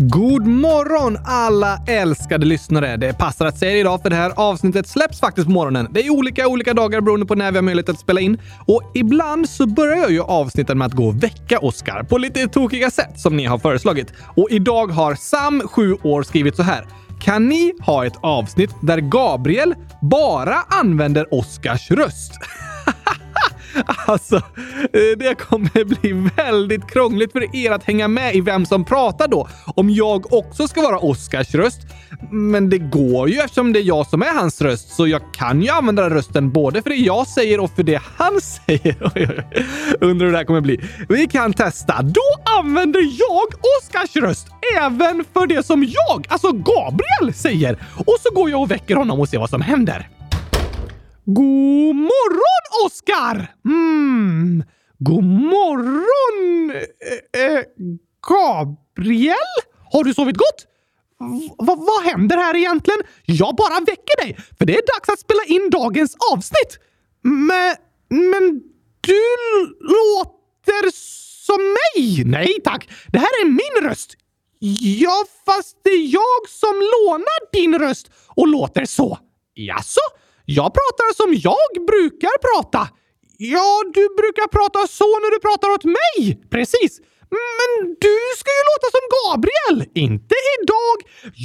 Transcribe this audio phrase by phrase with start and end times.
[0.00, 2.96] God morgon alla älskade lyssnare!
[2.96, 5.88] Det passar att säga det idag för det här avsnittet släpps faktiskt på morgonen.
[5.90, 8.38] Det är olika olika dagar beroende på när vi har möjlighet att spela in.
[8.66, 12.48] Och ibland så börjar jag ju avsnitten med att gå och väcka Oscar på lite
[12.48, 14.12] tokiga sätt som ni har föreslagit.
[14.36, 16.86] Och idag har Sam, 7 år, skrivit så här.
[17.20, 22.32] Kan ni ha ett avsnitt där Gabriel bara använder Oscars röst?
[24.06, 28.84] Alltså, eh, det kommer bli väldigt krångligt för er att hänga med i vem som
[28.84, 29.48] pratar då.
[29.66, 31.80] Om jag också ska vara Oskars röst.
[32.30, 35.62] Men det går ju eftersom det är jag som är hans röst, så jag kan
[35.62, 38.96] ju använda rösten både för det jag säger och för det han säger.
[40.00, 40.80] Undrar hur det här kommer bli.
[41.08, 42.02] Vi kan testa.
[42.02, 43.46] Då använder jag
[43.80, 47.78] Oskars röst även för det som jag, alltså Gabriel, säger.
[47.94, 50.08] Och så går jag och väcker honom och ser vad som händer.
[51.30, 53.54] God morgon, Oskar!
[53.64, 54.64] Mm.
[54.98, 57.64] God morgon, eh, eh,
[58.28, 59.34] Gabriel?
[59.92, 60.66] Har du sovit gott?
[61.20, 63.00] V vad händer här egentligen?
[63.24, 66.78] Jag bara väcker dig, för det är dags att spela in dagens avsnitt.
[67.22, 67.76] Men,
[68.08, 68.62] men
[69.00, 69.22] du
[69.80, 70.90] låter
[71.46, 72.24] som mig.
[72.24, 74.14] Nej tack, det här är min röst.
[75.00, 79.18] Ja, fast det är jag som lånar din röst och låter så.
[79.54, 80.00] Jaså?
[80.56, 82.82] Jag pratar som jag brukar prata.
[83.54, 86.18] Ja, du brukar prata så när du pratar åt mig.
[86.54, 86.92] Precis.
[87.38, 87.68] Men
[88.06, 89.78] du ska ju låta som Gabriel!
[90.06, 90.96] Inte idag!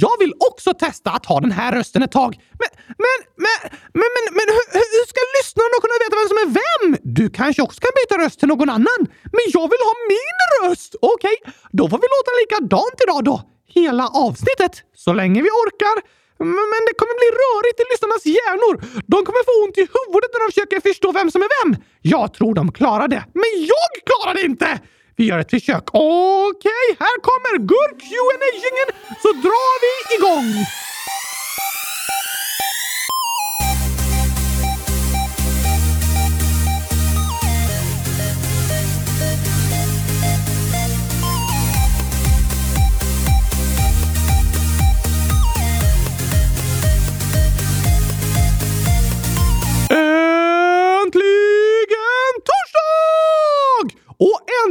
[0.04, 2.30] Jag vill också testa att ha den här rösten ett tag.
[2.62, 2.70] Men,
[3.04, 3.58] men, men,
[4.00, 6.86] men, men, men hur, hur ska lyssnarna kunna veta vem som är vem?
[7.18, 9.00] Du kanske också kan byta röst till någon annan.
[9.36, 10.92] Men jag vill ha min röst!
[11.14, 13.36] Okej, okay, då får vi låta likadant idag då.
[13.78, 14.74] Hela avsnittet.
[15.04, 15.96] Så länge vi orkar.
[16.38, 18.74] Men det kommer bli rörigt i lyssnarnas hjärnor.
[19.12, 21.70] De kommer få ont i huvudet när de försöker förstå vem som är vem.
[22.02, 24.80] Jag tror de klarar det, men jag klarar det inte!
[25.16, 25.84] Vi gör ett försök.
[25.92, 28.90] Okej, okay, här kommer gurk Q&A-jingeln
[29.22, 30.50] så drar vi igång!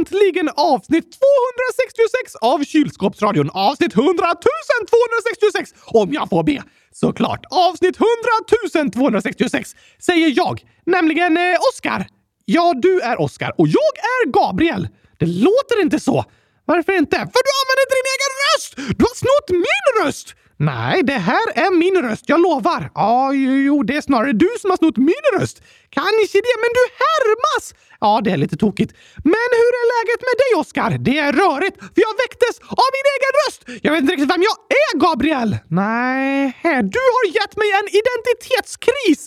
[0.04, 3.50] Äntligen avsnitt 266 av Kylskåpsradion.
[3.50, 6.62] Avsnitt 100 266 om jag får be.
[6.92, 9.74] Såklart avsnitt 100 266
[10.06, 12.06] säger jag, nämligen eh, Oskar.
[12.44, 14.88] Ja, du är Oskar och jag är Gabriel.
[15.18, 16.24] Det låter inte så.
[16.64, 17.16] Varför inte?
[17.16, 18.98] För du använder inte din egen röst!
[18.98, 20.34] Du har snott min röst!
[20.56, 22.90] Nej, det här är min röst, jag lovar.
[22.94, 25.62] Ja, jo, det är snarare du som har snott min röst.
[25.90, 27.74] Kanske det, men du härmas!
[28.00, 28.92] Ja, det är lite tokigt.
[29.24, 30.90] Men hur är läget med dig, Oskar?
[31.08, 33.60] Det är rörigt, för jag väcktes av min egen röst!
[33.84, 35.50] Jag vet inte riktigt vem jag är, Gabriel!
[35.68, 36.58] Nej,
[36.94, 39.20] du har gett mig en identitetskris!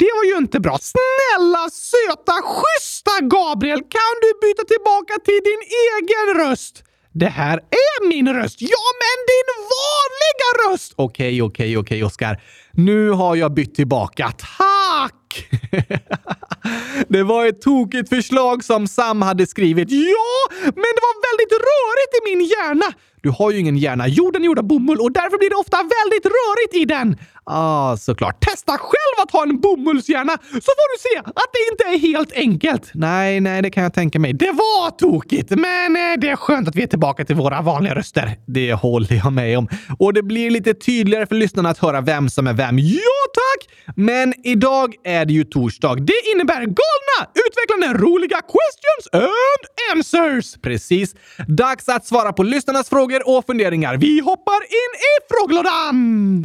[0.00, 0.78] Det var ju inte bra.
[0.92, 3.80] Snälla, söta, schyssta Gabriel!
[3.96, 6.84] Kan du byta tillbaka till din egen röst?
[7.12, 8.62] Det här är min röst!
[8.62, 10.92] Ja, men din vanliga röst!
[10.96, 12.40] Okej, okej, okej, Oskar.
[12.72, 14.32] Nu har jag bytt tillbaka.
[14.32, 15.48] Tack!
[17.08, 19.90] det var ett tokigt förslag som Sam hade skrivit.
[19.90, 22.92] Ja, men det var väldigt rörigt i min hjärna.
[23.22, 24.08] Du har ju ingen hjärna.
[24.08, 27.16] Jorden är gjord av bomull och därför blir det ofta väldigt rörigt i den.
[27.50, 28.44] Ah, såklart.
[28.44, 32.32] Testa själv att ha en bomullshjärna så får du se att det inte är helt
[32.32, 32.90] enkelt.
[32.94, 34.32] Nej, nej, det kan jag tänka mig.
[34.32, 37.94] Det var tokigt, men eh, det är skönt att vi är tillbaka till våra vanliga
[37.94, 38.38] röster.
[38.46, 39.68] Det håller jag med om.
[39.98, 42.78] Och det blir lite tydligare för lyssnarna att höra vem som är vem.
[42.78, 43.60] Ja, tack!
[43.96, 45.94] Men idag är det ju torsdag.
[45.94, 49.62] Det innebär galna, utvecklande, roliga questions and
[49.92, 50.56] answers.
[50.62, 51.14] Precis.
[51.48, 53.96] Dags att svara på lyssnarnas frågor och funderingar.
[53.96, 56.44] Vi hoppar in i frågelådan!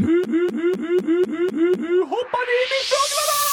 [2.09, 3.43] Hoppar in i frågelådan!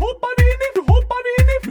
[0.00, 0.80] Hoppar in i...
[0.90, 1.70] Hoppar in i...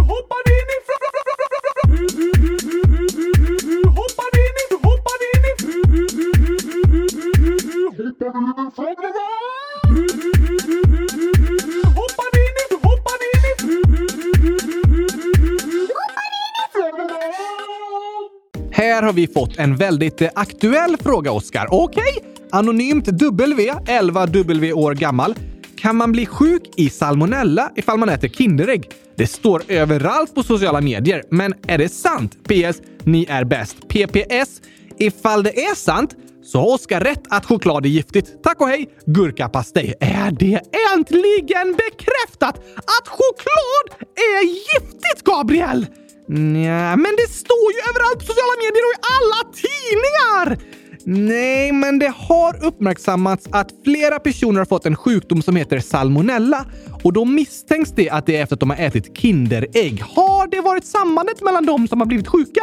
[0.00, 2.37] Hoppar in i...
[7.98, 8.16] Hoppar in i...
[12.82, 13.42] Hoppar in i...
[18.70, 21.66] Här har vi fått en väldigt aktuell fråga, Oskar.
[21.70, 22.02] Okej?
[22.16, 22.30] Okay.
[22.52, 25.34] Anonymt W, 11 W år gammal.
[25.76, 28.90] Kan man bli sjuk i salmonella ifall man äter Kinderägg?
[29.16, 32.38] Det står överallt på sociala medier, men är det sant?
[32.42, 32.82] PS.
[33.04, 33.88] Ni är bäst.
[33.88, 34.60] PPS.
[34.98, 36.14] Ifall det är sant
[36.52, 38.42] så har Oskar rätt att choklad är giftigt.
[38.42, 38.88] Tack och hej!
[39.06, 39.94] Gurkapastej.
[40.00, 40.60] Är det
[40.94, 42.58] äntligen bekräftat
[42.98, 45.86] att choklad är giftigt, Gabriel?
[46.28, 50.78] Nja, men det står ju överallt på sociala medier och i alla tidningar!
[51.04, 56.66] Nej, men det har uppmärksammats att flera personer har fått en sjukdom som heter salmonella
[57.04, 60.02] och då misstänks det att det är efter att de har ätit Kinderägg.
[60.02, 62.60] Har det varit sambandet mellan dem som har blivit sjuka?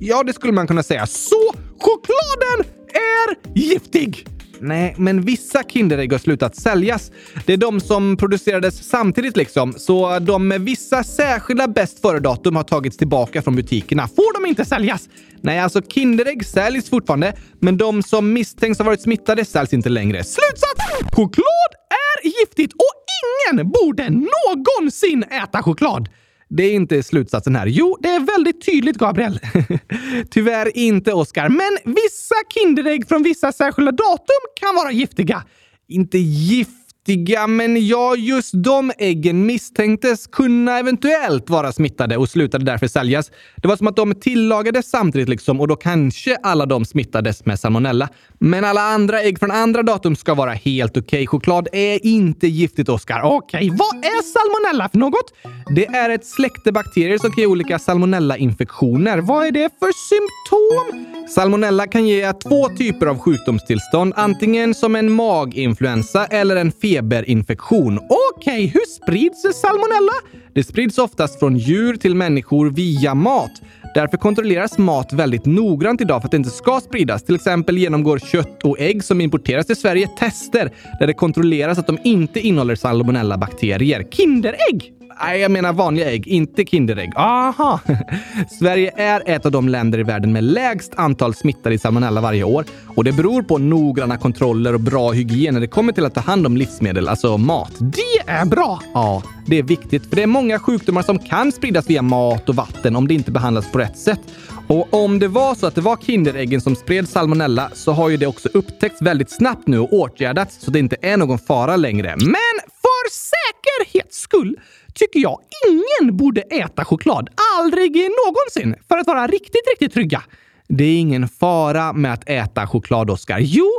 [0.00, 1.06] Ja, det skulle man kunna säga.
[1.06, 4.26] Så chokladen är giftig!
[4.60, 7.10] Nej, men vissa Kinderägg har slutat säljas.
[7.46, 12.62] Det är de som producerades samtidigt liksom, så de med vissa särskilda bäst före-datum har
[12.62, 14.08] tagits tillbaka från butikerna.
[14.08, 15.08] Får de inte säljas?
[15.40, 20.24] Nej, alltså Kinderägg säljs fortfarande, men de som misstänks ha varit smittade säljs inte längre.
[20.24, 21.10] Slutsats!
[21.12, 26.08] Choklad är giftigt och ingen borde någonsin äta choklad!
[26.48, 27.66] Det är inte slutsatsen här.
[27.66, 29.40] Jo, det är väldigt tydligt, Gabriel.
[30.30, 31.48] Tyvärr inte, Oskar.
[31.48, 35.44] Men vissa Kinderägg från vissa särskilda datum kan vara giftiga.
[35.88, 36.77] Inte gift
[37.08, 43.30] giftiga, men ja, just de äggen misstänktes kunna eventuellt vara smittade och slutade därför säljas.
[43.56, 47.60] Det var som att de tillagades samtidigt liksom och då kanske alla de smittades med
[47.60, 48.08] salmonella.
[48.38, 51.02] Men alla andra ägg från andra datum ska vara helt okej.
[51.02, 51.26] Okay.
[51.26, 53.22] Choklad är inte giftigt, Oskar.
[53.22, 53.70] Okej, okay.
[53.70, 55.32] vad är salmonella för något?
[55.74, 59.18] Det är ett släkte bakterier som kan ge olika salmonellainfektioner.
[59.18, 61.08] Vad är det för symptom?
[61.28, 67.98] Salmonella kan ge två typer av sjukdomstillstånd, antingen som en maginfluensa eller en feberinfektion.
[67.98, 70.12] Okej, okay, hur sprids salmonella?
[70.54, 73.50] Det sprids oftast från djur till människor via mat.
[73.94, 77.22] Därför kontrolleras mat väldigt noggrant idag för att det inte ska spridas.
[77.22, 81.86] Till exempel genomgår kött och ägg som importeras till Sverige tester där det kontrolleras att
[81.86, 84.06] de inte innehåller salmonella-bakterier.
[84.10, 84.97] Kinderägg!
[85.20, 87.12] Nej, jag menar vanliga ägg, inte Kinderägg.
[87.16, 87.80] Aha!
[88.58, 92.44] Sverige är ett av de länder i världen med lägst antal smittade i salmonella varje
[92.44, 92.64] år
[92.96, 96.20] och det beror på noggranna kontroller och bra hygien när det kommer till att ta
[96.20, 97.72] hand om livsmedel, alltså mat.
[97.78, 98.82] Det är bra!
[98.94, 102.54] Ja, det är viktigt för det är många sjukdomar som kan spridas via mat och
[102.54, 104.20] vatten om det inte behandlas på rätt sätt.
[104.68, 108.16] Och om det var så att det var Kinderäggen som spred salmonella så har ju
[108.16, 112.16] det också upptäckts väldigt snabbt nu och åtgärdats så det inte är någon fara längre.
[112.16, 114.56] Men för säkerhets skull
[114.98, 117.28] tycker jag ingen borde äta choklad.
[117.58, 118.82] Aldrig någonsin.
[118.88, 120.22] För att vara riktigt, riktigt trygga.
[120.68, 123.38] Det är ingen fara med att äta choklad, Oskar.
[123.40, 123.70] Jo,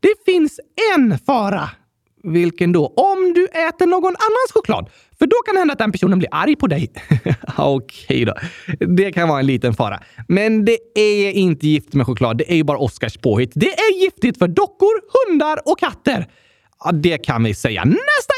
[0.00, 0.60] det finns
[0.94, 1.70] en fara.
[2.22, 2.86] Vilken då?
[2.86, 4.90] Om du äter någon annans choklad.
[5.18, 6.92] För då kan det hända att den personen blir arg på dig.
[7.56, 8.34] Okej då.
[8.78, 10.00] Det kan vara en liten fara.
[10.28, 12.38] Men det är inte gift med choklad.
[12.38, 13.52] Det är ju bara Oskars påhitt.
[13.54, 16.26] Det är giftigt för dockor, hundar och katter.
[16.84, 17.84] Ja, det kan vi säga.
[17.84, 18.34] Nästa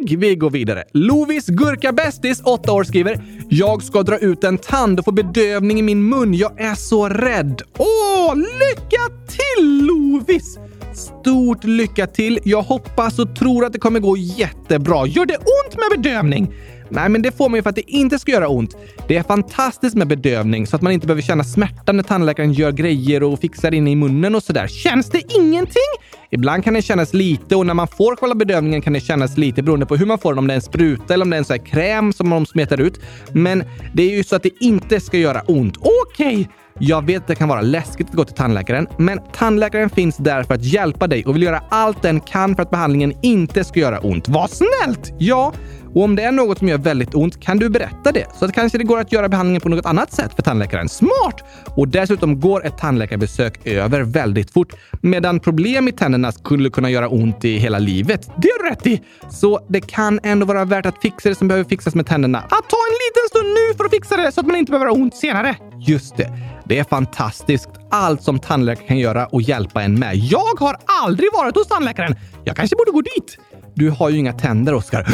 [0.00, 0.18] inlägg!
[0.18, 0.84] Vi går vidare.
[0.92, 5.78] Lovis Gurka Bästis, 8 år, skriver “Jag ska dra ut en tand och få bedövning
[5.78, 6.34] i min mun.
[6.34, 10.58] Jag är så rädd.” Åh, lycka till Lovis!
[10.94, 12.38] Stort lycka till!
[12.44, 15.06] Jag hoppas och tror att det kommer gå jättebra.
[15.06, 16.52] Gör det ont med bedövning?
[16.90, 18.76] Nej, men det får man ju för att det inte ska göra ont.
[19.08, 22.72] Det är fantastiskt med bedövning så att man inte behöver känna smärta när tandläkaren gör
[22.72, 24.66] grejer och fixar in i munnen och sådär.
[24.66, 25.90] Känns det ingenting?
[26.30, 29.62] Ibland kan det kännas lite och när man får själva bedövningen kan det kännas lite
[29.62, 30.38] beroende på hur man får den.
[30.38, 32.46] Om det är en spruta eller om det är en sån här kräm som de
[32.46, 33.00] smetar ut.
[33.32, 33.64] Men
[33.94, 35.76] det är ju så att det inte ska göra ont.
[35.76, 36.40] Okej!
[36.40, 36.46] Okay.
[36.82, 40.42] Jag vet att det kan vara läskigt att gå till tandläkaren, men tandläkaren finns där
[40.42, 43.80] för att hjälpa dig och vill göra allt den kan för att behandlingen inte ska
[43.80, 44.28] göra ont.
[44.28, 45.12] Vad snällt!
[45.18, 45.52] Ja,
[45.94, 48.52] och om det är något som gör väldigt ont kan du berätta det så att
[48.52, 50.88] kanske det går att göra behandlingen på något annat sätt för tandläkaren.
[50.88, 51.44] Smart!
[51.76, 57.08] Och dessutom går ett tandläkarbesök över väldigt fort medan problem i tänderna skulle kunna göra
[57.08, 58.26] ont i hela livet.
[58.26, 59.02] Det har du rätt i!
[59.30, 62.38] Så det kan ändå vara värt att fixa det som behöver fixas med tänderna.
[62.38, 64.90] Att ta en liten stund nu för att fixa det så att man inte behöver
[64.90, 65.56] ha ont senare.
[65.86, 66.32] Just det.
[66.64, 70.16] Det är fantastiskt allt som tandläkaren kan göra och hjälpa en med.
[70.16, 72.16] Jag har aldrig varit hos tandläkaren.
[72.44, 73.38] Jag kanske borde gå dit.
[73.74, 75.06] Du har ju inga tänder, Oskar.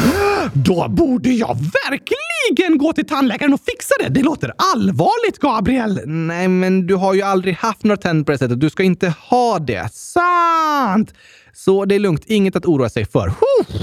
[0.53, 4.09] Då borde jag verkligen gå till tandläkaren och fixa det.
[4.09, 6.01] Det låter allvarligt, Gabriel.
[6.05, 8.59] Nej, men du har ju aldrig haft några tänder på det sättet.
[8.59, 9.93] Du ska inte ha det.
[9.93, 11.13] Sant!
[11.59, 13.33] Så det är lugnt, inget att oroa sig för.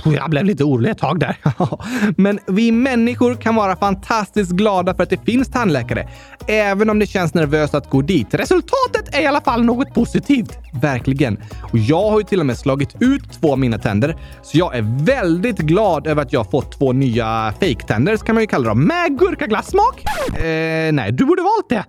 [0.04, 1.36] Jag blev lite orolig ett tag där.
[2.20, 6.08] Men vi människor kan vara fantastiskt glada för att det finns tandläkare,
[6.46, 8.34] även om det känns nervöst att gå dit.
[8.34, 10.58] Resultatet är i alla fall något positivt.
[10.82, 11.38] Verkligen.
[11.72, 14.76] Och jag har ju till och med slagit ut två av mina tänder, så jag
[14.76, 18.84] är väldigt glad över att jag fått två nya fejktänder, kan man ju kalla dem,
[18.84, 20.04] med gurkaglassmak.
[20.36, 21.84] Eh, nej, du borde valt det.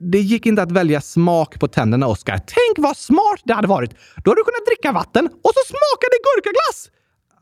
[0.00, 2.38] Det gick inte att välja smak på tänderna, Oskar.
[2.38, 3.90] Tänk vad smart det hade varit!
[4.24, 6.90] Då hade du kunnat dricka vatten och så smakade gurkaglass!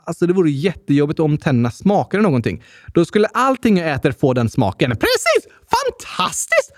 [0.04, 2.62] Alltså, det vore jättejobbigt om tänderna smakade någonting.
[2.94, 4.90] Då skulle allting jag äter få den smaken.
[4.90, 5.52] Precis!
[5.76, 6.72] Fantastiskt!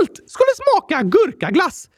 [0.00, 1.88] Allt skulle smaka gurkaglass!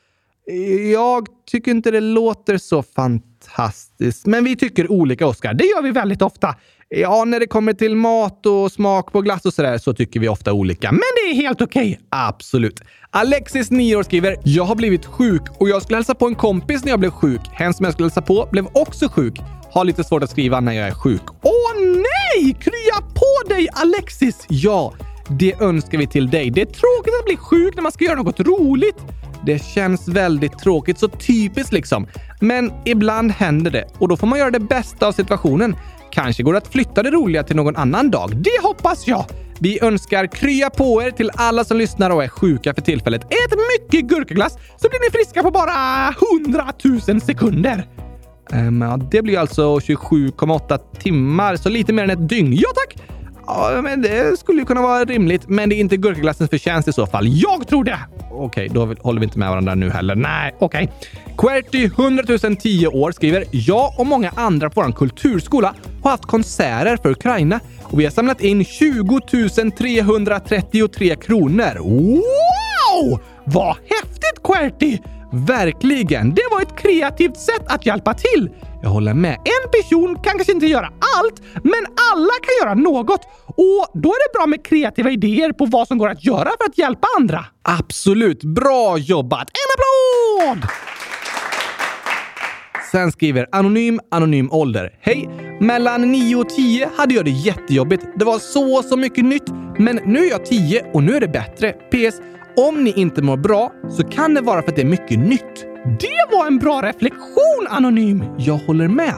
[0.93, 4.27] Jag tycker inte det låter så fantastiskt.
[4.27, 5.55] Men vi tycker olika, Oskar.
[5.55, 6.55] Det gör vi väldigt ofta.
[6.91, 10.29] Ja, när det kommer till mat och smak på glass och sådär så tycker vi
[10.29, 10.93] ofta olika.
[10.93, 11.91] Men det är helt okej.
[11.93, 11.97] Okay.
[12.11, 12.81] Absolut.
[13.11, 16.85] Alexis, 9 år, skriver “Jag har blivit sjuk och jag skulle hälsa på en kompis
[16.85, 17.41] när jag blev sjuk.
[17.53, 19.35] Hen som jag skulle hälsa på blev också sjuk.
[19.73, 21.23] Har lite svårt att skriva när jag är sjuk.
[21.43, 22.55] Åh nej!
[22.61, 24.47] Krya på dig Alexis!
[24.49, 24.95] Ja,
[25.29, 26.51] det önskar vi till dig.
[26.51, 28.97] Det är tråkigt att bli sjuk när man ska göra något roligt.
[29.47, 32.07] Det känns väldigt tråkigt, så typiskt liksom.
[32.41, 35.77] Men ibland händer det och då får man göra det bästa av situationen.
[36.11, 38.37] Kanske går det att flytta det roliga till någon annan dag.
[38.37, 39.25] Det hoppas jag!
[39.61, 43.25] Vi önskar krya på er till alla som lyssnar och är sjuka för tillfället.
[43.25, 46.73] Ät mycket gurkaglass så blir ni friska på bara 100
[47.09, 47.89] 000 sekunder.
[48.53, 52.53] Um, ja, det blir alltså 27,8 timmar, så lite mer än ett dygn.
[52.53, 53.18] Ja tack!
[53.49, 56.93] Ja, men det skulle ju kunna vara rimligt, men det är inte gurkaglassens förtjänst i
[56.93, 57.27] så fall.
[57.29, 57.99] Jag tror det!
[58.31, 60.15] Okej, då håller vi inte med varandra nu heller.
[60.15, 60.93] Nej, okej.
[61.39, 62.25] Querty, 100
[62.61, 67.61] 010 år, skriver “Jag och många andra på vår kulturskola har haft konserter för Ukraina
[67.83, 69.21] och vi har samlat in 20
[69.79, 71.79] 333 kronor.
[71.79, 73.21] Wow!
[73.45, 74.99] Vad häftigt Querty!
[75.33, 76.35] Verkligen!
[76.35, 78.51] Det var ett kreativt sätt att hjälpa till.
[78.83, 79.35] Jag håller med.
[79.35, 80.87] En person kan kanske inte göra
[81.19, 83.21] allt, men alla kan göra något.
[83.47, 86.65] Och då är det bra med kreativa idéer på vad som går att göra för
[86.71, 87.45] att hjälpa andra.
[87.63, 88.45] Absolut.
[88.45, 89.49] Bra jobbat!
[89.51, 90.71] En applåd!
[92.93, 94.91] Sen skriver Anonym Anonym Ålder.
[95.01, 95.29] Hej!
[95.61, 98.05] Mellan 9 och 10 hade jag det jättejobbigt.
[98.17, 99.49] Det var så, så mycket nytt.
[99.79, 101.73] Men nu är jag 10 och nu är det bättre.
[101.73, 102.21] PS.
[102.69, 105.68] Om ni inte mår bra så kan det vara för att det är mycket nytt.
[105.97, 108.25] Det var en bra reflektion, Anonym!
[108.39, 109.15] Jag håller med.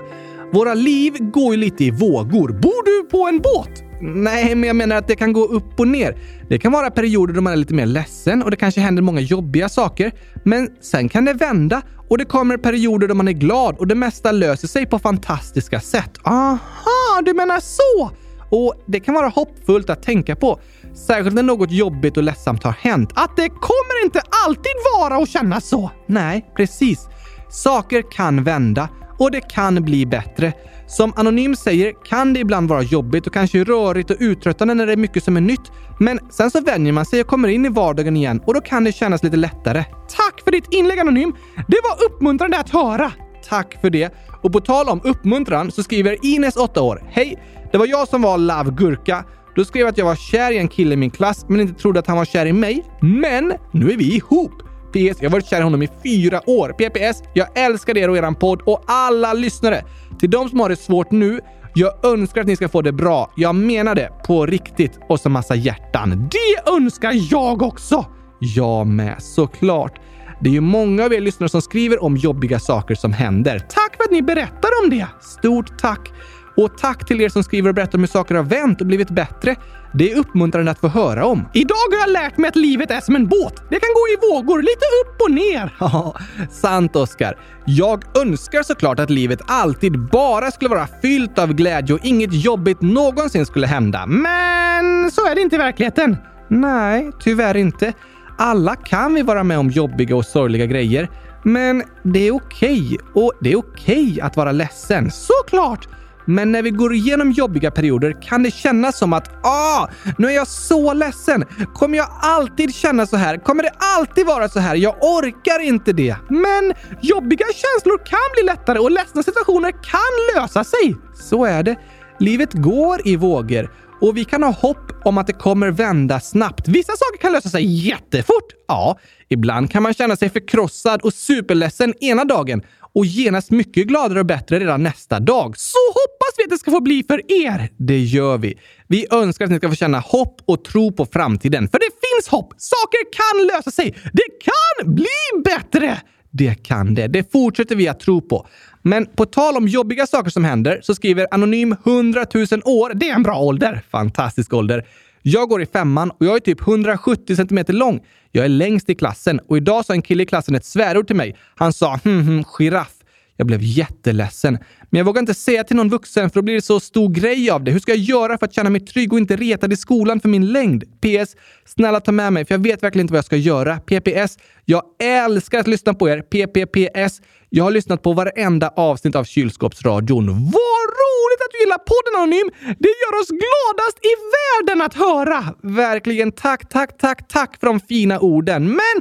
[0.53, 2.49] Våra liv går ju lite i vågor.
[2.49, 3.83] Bor du på en båt?
[4.01, 6.19] Nej, men jag menar att det kan gå upp och ner.
[6.49, 9.21] Det kan vara perioder då man är lite mer ledsen och det kanske händer många
[9.21, 10.13] jobbiga saker.
[10.45, 13.95] Men sen kan det vända och det kommer perioder då man är glad och det
[13.95, 16.19] mesta löser sig på fantastiska sätt.
[16.25, 18.11] Aha, du menar så!
[18.51, 20.61] Och det kan vara hoppfullt att tänka på.
[21.07, 23.13] Särskilt när något jobbigt och ledsamt har hänt.
[23.15, 25.91] Att det kommer inte alltid vara och kännas så.
[26.07, 27.09] Nej, precis.
[27.51, 28.89] Saker kan vända
[29.19, 30.53] och det kan bli bättre.
[30.87, 34.93] Som Anonym säger kan det ibland vara jobbigt och kanske rörigt och uttröttande när det
[34.93, 35.73] är mycket som är nytt.
[35.99, 38.85] Men sen så vänjer man sig och kommer in i vardagen igen och då kan
[38.85, 39.85] det kännas lite lättare.
[40.09, 41.35] Tack för ditt inlägg Anonym!
[41.69, 43.13] Det var uppmuntrande att höra!
[43.49, 44.15] Tack för det!
[44.43, 47.03] Och på tal om uppmuntran så skriver Ines, 8 år.
[47.11, 47.39] Hej!
[47.73, 49.25] Det var jag som var Love Gurka.
[49.55, 52.01] Du skrev att jag var kär i en kille i min klass men inte trodde
[52.01, 52.85] att han var kär i mig.
[53.01, 54.53] Men nu är vi ihop!
[54.93, 55.23] PS.
[55.23, 56.73] Jag har varit kär i honom i fyra år.
[56.73, 57.23] PPS.
[57.35, 59.85] Jag älskar er och eran podd och alla lyssnare.
[60.19, 61.41] Till de som har det svårt nu,
[61.75, 63.33] jag önskar att ni ska få det bra.
[63.37, 66.29] Jag menar det på riktigt och så massa hjärtan.
[66.31, 68.07] Det önskar jag också!
[68.39, 70.01] Jag med, såklart.
[70.41, 73.59] Det är ju många av er lyssnare som skriver om jobbiga saker som händer.
[73.59, 75.07] Tack för att ni berättar om det!
[75.21, 76.13] Stort tack!
[76.61, 79.11] Och tack till er som skriver och berättar om hur saker har vänt och blivit
[79.11, 79.57] bättre.
[79.93, 81.49] Det är uppmuntrande att få höra om.
[81.55, 83.57] Idag har jag lärt mig att livet är som en båt.
[83.57, 85.77] Det kan gå i vågor, lite upp och ner.
[85.81, 86.17] Ja,
[86.51, 87.39] sant Oskar.
[87.67, 92.81] Jag önskar såklart att livet alltid bara skulle vara fyllt av glädje och inget jobbigt
[92.81, 94.07] någonsin skulle hända.
[94.07, 96.17] Men så är det inte i verkligheten.
[96.49, 97.93] Nej, tyvärr inte.
[98.39, 101.09] Alla kan vi vara med om jobbiga och sorgliga grejer.
[101.43, 102.87] Men det är okej.
[102.87, 103.23] Okay.
[103.23, 105.11] Och det är okej okay att vara ledsen.
[105.11, 105.89] Såklart!
[106.31, 110.33] Men när vi går igenom jobbiga perioder kan det kännas som att ah, nu är
[110.33, 111.45] jag så ledsen.
[111.75, 113.37] Kommer jag alltid känna så här?
[113.37, 114.75] Kommer det alltid vara så här?
[114.75, 116.17] Jag orkar inte det.
[116.29, 120.97] Men jobbiga känslor kan bli lättare och ledsna situationer kan lösa sig.
[121.15, 121.77] Så är det.
[122.19, 123.71] Livet går i vågor
[124.01, 126.69] och vi kan ha hopp om att det kommer vända snabbt.
[126.69, 128.47] Vissa saker kan lösa sig jättefort.
[128.69, 132.63] Ja, ibland kan man känna sig förkrossad och superledsen ena dagen
[132.95, 135.59] och genast mycket gladare och bättre redan nästa dag.
[135.59, 137.69] Så hoppas vi att det ska få bli för er!
[137.77, 138.59] Det gör vi.
[138.89, 141.69] Vi önskar att ni ska få känna hopp och tro på framtiden.
[141.69, 142.55] För det finns hopp!
[142.57, 143.95] Saker kan lösa sig!
[144.13, 146.01] Det kan bli bättre!
[146.33, 147.07] Det kan det.
[147.07, 148.47] Det fortsätter vi att tro på.
[148.83, 152.93] Men på tal om jobbiga saker som händer så skriver Anonym 100 000 år.
[152.95, 153.83] Det är en bra ålder.
[153.91, 154.87] Fantastisk ålder.
[155.23, 158.01] Jag går i femman och jag är typ 170 cm lång.
[158.33, 161.17] Jag är längst i klassen och idag sa en kille i klassen ett svärord till
[161.17, 161.37] mig.
[161.57, 162.93] Han sa hm, hm, giraff.
[163.37, 164.59] Jag blev jätteledsen.
[164.91, 167.51] Men jag vågar inte säga till någon vuxen för då blir det så stor grej
[167.51, 167.71] av det.
[167.71, 170.29] Hur ska jag göra för att känna mig trygg och inte retad i skolan för
[170.29, 170.85] min längd?
[170.85, 171.37] PS.
[171.65, 173.77] Snälla ta med mig för jag vet verkligen inte vad jag ska göra.
[173.77, 174.39] PPS.
[174.65, 176.23] Jag älskar att lyssna på er.
[176.23, 177.21] PPPS.
[177.49, 180.27] Jag har lyssnat på varenda avsnitt av Kylskåpsradion.
[180.27, 181.10] Vad roligt
[181.51, 182.77] att du gillar podden Anonym!
[182.79, 185.55] Det gör oss gladast i världen att höra!
[185.63, 188.67] Verkligen tack, tack, tack, tack för de fina orden.
[188.67, 188.97] Men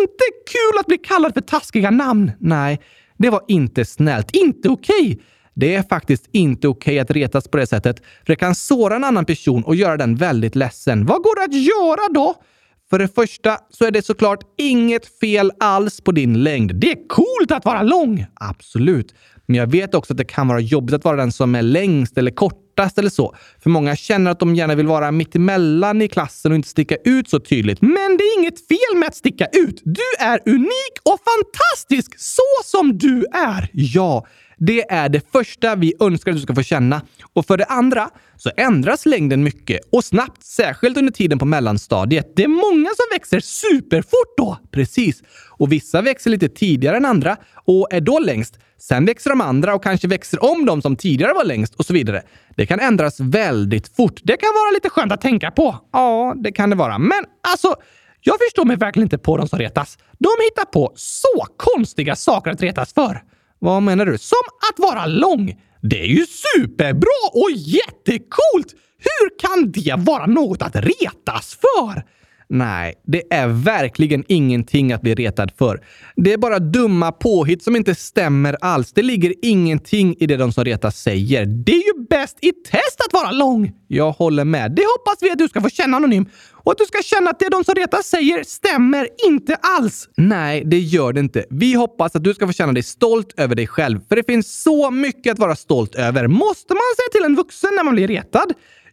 [0.00, 2.32] inte kul att bli kallad för taskiga namn.
[2.40, 2.80] Nej,
[3.18, 4.30] det var inte snällt.
[4.30, 5.12] Inte okej.
[5.12, 5.24] Okay.
[5.54, 9.04] Det är faktiskt inte okej att retas på det sättet, för det kan såra en
[9.04, 11.06] annan person och göra den väldigt ledsen.
[11.06, 12.42] Vad går det att göra då?
[12.90, 16.74] För det första så är det såklart inget fel alls på din längd.
[16.74, 18.26] Det är coolt att vara lång!
[18.34, 19.14] Absolut.
[19.46, 22.18] Men jag vet också att det kan vara jobbigt att vara den som är längst
[22.18, 23.34] eller kortast eller så.
[23.62, 27.30] För många känner att de gärna vill vara mittemellan i klassen och inte sticka ut
[27.30, 27.80] så tydligt.
[27.80, 29.80] Men det är inget fel med att sticka ut.
[29.84, 33.68] Du är unik och fantastisk så som du är.
[33.72, 34.26] Ja,
[34.60, 37.02] det är det första vi önskar att du ska få känna.
[37.32, 42.32] Och för det andra så ändras längden mycket och snabbt, särskilt under tiden på mellanstadiet.
[42.36, 44.58] Det är många som växer superfort då.
[44.70, 45.22] Precis.
[45.58, 48.58] Och vissa växer lite tidigare än andra och är då längst.
[48.78, 51.92] Sen växer de andra och kanske växer om de som tidigare var längst och så
[51.92, 52.22] vidare.
[52.56, 54.20] Det kan ändras väldigt fort.
[54.22, 55.76] Det kan vara lite skönt att tänka på.
[55.92, 56.98] Ja, det kan det vara.
[56.98, 57.74] Men alltså,
[58.20, 59.98] jag förstår mig verkligen inte på de som retas.
[60.18, 63.22] De hittar på så konstiga saker att retas för.
[63.60, 64.18] Vad menar du?
[64.18, 64.38] Som
[64.70, 65.60] att vara lång!
[65.82, 68.74] Det är ju superbra och jättecoolt!
[68.98, 72.04] Hur kan det vara något att retas för?
[72.52, 75.80] Nej, det är verkligen ingenting att bli retad för.
[76.16, 78.92] Det är bara dumma påhitt som inte stämmer alls.
[78.92, 81.46] Det ligger ingenting i det de som retas säger.
[81.46, 83.72] Det är ju bäst i test att vara lång!
[83.88, 84.72] Jag håller med.
[84.72, 86.26] Det hoppas vi att du ska få känna Anonym.
[86.52, 90.08] Och att du ska känna att det de som retas säger stämmer inte alls.
[90.16, 91.44] Nej, det gör det inte.
[91.50, 94.00] Vi hoppas att du ska få känna dig stolt över dig själv.
[94.08, 96.26] För det finns så mycket att vara stolt över.
[96.26, 98.52] Måste man säga till en vuxen när man blir retad?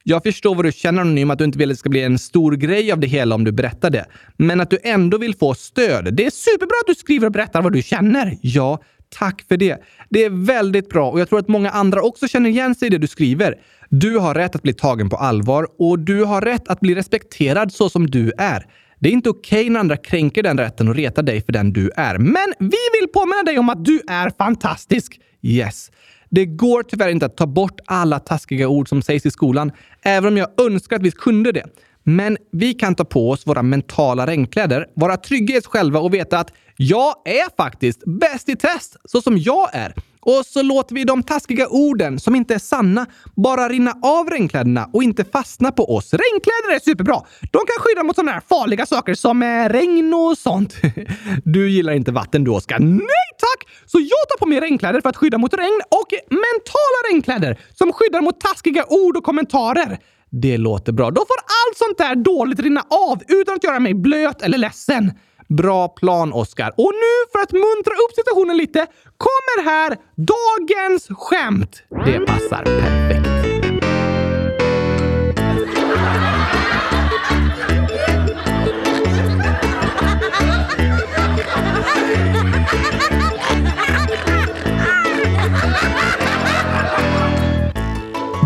[0.10, 2.20] Jag förstår vad du känner Anonym, att du inte vill att det ska bli en
[2.20, 4.06] stor grej av det hela om du berättar det.
[4.38, 6.14] Men att du ändå vill få stöd.
[6.14, 8.38] Det är superbra att du skriver och berättar vad du känner.
[8.42, 9.78] Ja, tack för det.
[10.10, 12.90] Det är väldigt bra och jag tror att många andra också känner igen sig i
[12.90, 13.56] det du skriver.
[13.90, 17.72] Du har rätt att bli tagen på allvar och du har rätt att bli respekterad
[17.72, 18.66] så som du är.
[19.00, 21.74] Det är inte okej okay när andra kränker den rätten och retar dig för den
[21.74, 22.18] du är.
[22.18, 25.20] Men vi vill påminna dig om att du är fantastisk!
[25.42, 25.92] Yes.
[26.30, 30.34] Det går tyvärr inte att ta bort alla taskiga ord som sägs i skolan, även
[30.34, 31.66] om jag önskar att vi kunde det.
[32.04, 36.14] Men vi kan ta på oss våra mentala regnkläder, vara trygga i oss själva och
[36.14, 39.94] veta att jag är faktiskt bäst i test så som jag är.
[40.28, 44.90] Och så låter vi de taskiga orden som inte är sanna bara rinna av regnkläderna
[44.94, 46.14] och inte fastna på oss.
[46.14, 47.22] Regnkläder är superbra!
[47.42, 50.76] De kan skydda mot sådana här farliga saker som eh, regn och sånt.
[51.44, 52.80] Du gillar inte vatten du, Oskar?
[52.80, 53.70] Nej tack!
[53.86, 57.94] Så jag tar på mig regnkläder för att skydda mot regn och mentala regnkläder som
[57.94, 60.00] skyddar mot taskiga ord och kommentarer.
[60.32, 61.12] Det låter bra.
[61.12, 65.12] Då får allt sånt där dåligt rinna av utan att göra mig blöt eller ledsen.
[65.50, 66.74] Bra plan, Oskar.
[66.78, 71.84] Och nu, för att muntra upp situationen lite, kommer här dagens skämt.
[72.06, 73.28] Det passar perfekt.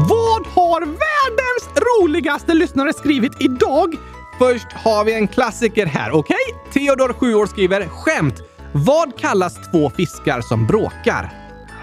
[0.09, 3.95] Vad har världens roligaste lyssnare skrivit idag?
[4.41, 6.35] Först har vi en klassiker här, okej?
[6.49, 6.87] Okay?
[6.87, 8.35] Theodor, 7 år, skriver “Skämt!
[8.71, 11.33] Vad kallas två fiskar som bråkar?”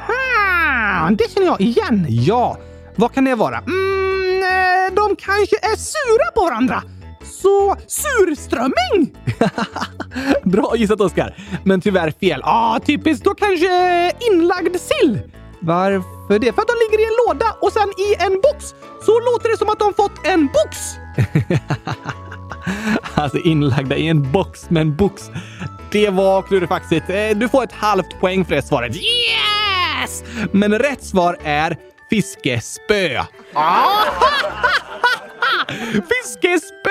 [0.07, 2.07] ha, Det känner jag igen.
[2.09, 2.59] Ja,
[2.97, 3.59] vad kan det vara?
[3.59, 6.83] Mm, eh, de kanske är sura på varandra.
[7.25, 9.17] Så surströmming!
[10.45, 12.41] Bra gissat Oskar, men tyvärr fel.
[12.45, 13.25] Ah, typiskt.
[13.25, 15.21] Då kanske inlagd sill.
[15.61, 16.53] Varför det?
[16.53, 18.65] För att de ligger i en låda och sen i en box.
[19.07, 20.77] Så låter det som att de fått en box.
[23.15, 25.31] Alltså inlagda i en box med en box.
[25.91, 27.11] Det var klurifaxigt.
[27.11, 28.97] Eh, du får ett halvt poäng för det svaret.
[28.97, 30.25] Yes!
[30.53, 31.77] Men rätt svar är
[32.11, 33.09] fiskespö.
[35.93, 36.91] Fiskespö!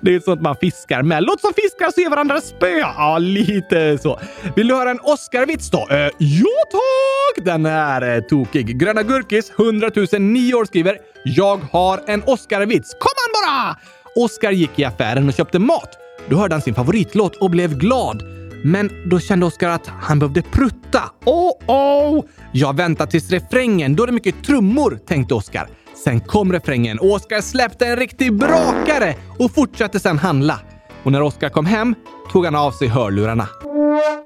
[0.00, 1.22] Det är sånt man fiskar med.
[1.22, 2.78] Låt som fiskar så ger varandra spö.
[2.78, 4.20] Ja, lite så.
[4.56, 5.88] Vill du höra en Oscar-vits då?
[5.90, 7.44] Eh, ja tack!
[7.44, 8.78] Den är eh, tokig.
[8.80, 12.96] Gröna Gurkis, 100 009 år skriver “Jag har en Oscar-vits.
[12.98, 13.76] Kom an bara!”
[14.14, 15.98] Oskar gick i affären och köpte mat.
[16.28, 18.22] Då hörde han sin favoritlåt och blev glad.
[18.64, 21.02] Men då kände Oskar att han behövde prutta.
[21.24, 22.24] Oh, oh!
[22.52, 25.68] Jag väntar tills refrängen, då är det mycket trummor, tänkte Oskar.
[26.04, 30.58] Sen kom refrängen och Oskar släppte en riktig brakare och fortsatte sen handla.
[31.02, 31.94] Och när Oskar kom hem
[32.32, 33.48] tog han av sig hörlurarna.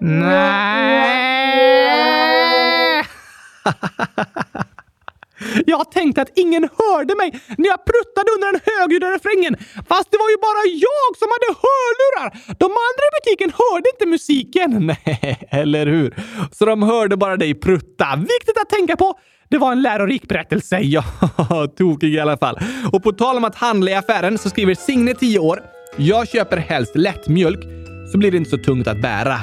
[0.01, 1.17] Nej!
[5.67, 9.57] Jag tänkte att ingen hörde mig när jag pruttade under den högljudda refrängen.
[9.89, 12.29] Fast det var ju bara jag som hade hörlurar!
[12.63, 14.71] De andra i butiken hörde inte musiken.
[14.87, 16.15] Nej, eller hur?
[16.53, 18.17] Så de hörde bara dig prutta.
[18.17, 19.19] Viktigt att tänka på.
[19.49, 20.81] Det var en lärorik berättelse.
[20.83, 21.05] Ja,
[21.79, 22.59] tokig i alla fall.
[22.93, 25.63] Och på tal om att handla i affären så skriver Signe, 10 år.
[25.97, 27.61] Jag köper helst lättmjölk
[28.13, 29.41] så blir det inte så tungt att bära.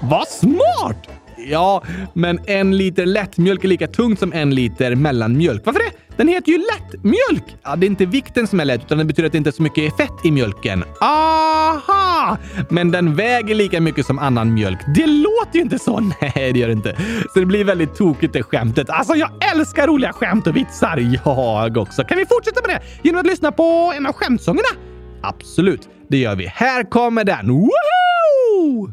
[0.00, 1.15] Vad smart!
[1.50, 1.82] Ja,
[2.14, 5.62] men en liter lättmjölk är lika tungt som en liter mellanmjölk.
[5.64, 5.90] Varför det?
[6.16, 7.56] Den heter ju lättmjölk!
[7.62, 9.52] Ja, det är inte vikten som är lätt, utan det betyder att det inte är
[9.52, 10.84] så mycket fett i mjölken.
[11.00, 12.38] Aha!
[12.70, 14.78] Men den väger lika mycket som annan mjölk.
[14.94, 16.00] Det låter ju inte så.
[16.20, 16.96] Nej, det gör det inte.
[17.34, 18.90] Så det blir väldigt tokigt det skämtet.
[18.90, 21.20] Alltså, jag älskar roliga skämt och vitsar.
[21.24, 22.04] Jag också.
[22.04, 24.68] Kan vi fortsätta med det genom att lyssna på en av skämtsångerna?
[25.22, 26.46] Absolut, det gör vi.
[26.46, 27.50] Här kommer den.
[27.50, 28.92] Woohoo!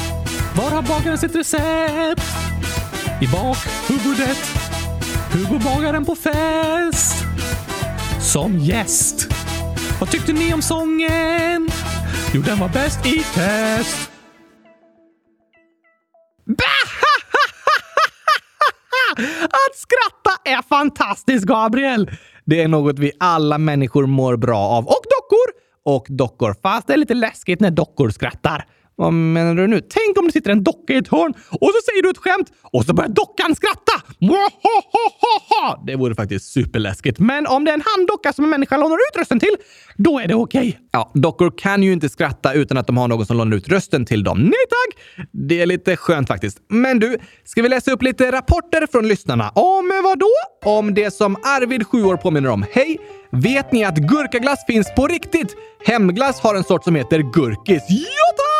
[0.55, 2.21] Var har bagaren sitt recept?
[3.21, 4.37] I bakhuvudet.
[5.33, 7.25] Hur går bagaren på fest?
[8.21, 9.27] Som gäst.
[9.99, 11.69] Vad tyckte ni om sången?
[12.33, 14.11] Jo, den var bäst i test.
[19.43, 22.11] Att skratta är fantastiskt, Gabriel!
[22.45, 24.85] Det är något vi alla människor mår bra av.
[24.85, 25.61] Och dockor!
[25.85, 28.65] Och dockor, fast det är lite läskigt när dockor skrattar.
[28.95, 29.81] Vad menar du nu?
[29.81, 32.51] Tänk om det sitter en docka i ett hörn och så säger du ett skämt
[32.63, 34.01] och så börjar dockan skratta!
[34.19, 35.83] Mwahahaha!
[35.85, 37.19] Det vore faktiskt superläskigt.
[37.19, 39.55] Men om det är en handdocka som en människa lånar ut rösten till,
[39.97, 40.69] då är det okej.
[40.69, 40.73] Okay.
[40.91, 44.05] Ja, dockor kan ju inte skratta utan att de har någon som lånar ut rösten
[44.05, 44.39] till dem.
[44.39, 45.25] Nej tack!
[45.31, 46.57] Det är lite skönt faktiskt.
[46.69, 49.49] Men du, ska vi läsa upp lite rapporter från lyssnarna?
[49.49, 50.31] Om vad då?
[50.65, 52.65] Om det som Arvid, 7 år, påminner om.
[52.71, 52.97] Hej!
[53.31, 55.55] Vet ni att gurkaglass finns på riktigt?
[55.85, 57.83] Hemglass har en sort som heter gurkis.
[57.89, 58.05] Ja
[58.37, 58.50] tack!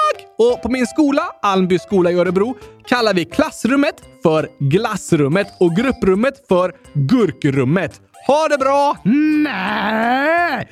[0.41, 6.47] Och på min skola, Almby skola i Örebro, kallar vi klassrummet för glassrummet och grupprummet
[6.47, 8.01] för gurkrummet.
[8.27, 8.97] Ha det bra!
[9.03, 10.67] Nej!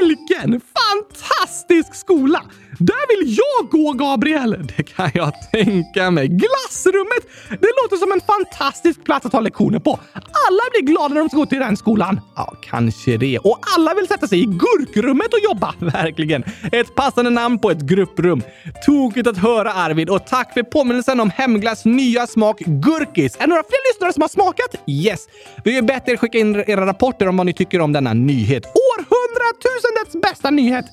[0.00, 2.42] Vilken fantastisk skola!
[2.78, 4.66] Där vill jag gå, Gabriel!
[4.76, 6.28] Det kan jag tänka mig.
[6.28, 7.26] Glassrummet!
[7.48, 10.00] Det låter som en fantastisk plats att ha lektioner på.
[10.14, 12.20] Alla blir glada när de ska gå till den skolan.
[12.36, 13.38] Ja, kanske det.
[13.38, 15.74] Och alla vill sätta sig i gurkrummet och jobba.
[15.78, 16.44] Verkligen.
[16.72, 18.42] Ett passande namn på ett grupprum.
[18.86, 23.36] Tokigt att höra Arvid och tack för påminnelsen om Hemglass nya smak gurkis.
[23.36, 24.74] Är det några fler lyssnare som har smakat?
[24.86, 25.28] Yes!
[25.64, 28.62] Vi har bett er skicka in era rapporter om vad ni tycker om denna nyhet.
[28.64, 30.84] Århundratusendets bästa nyhet!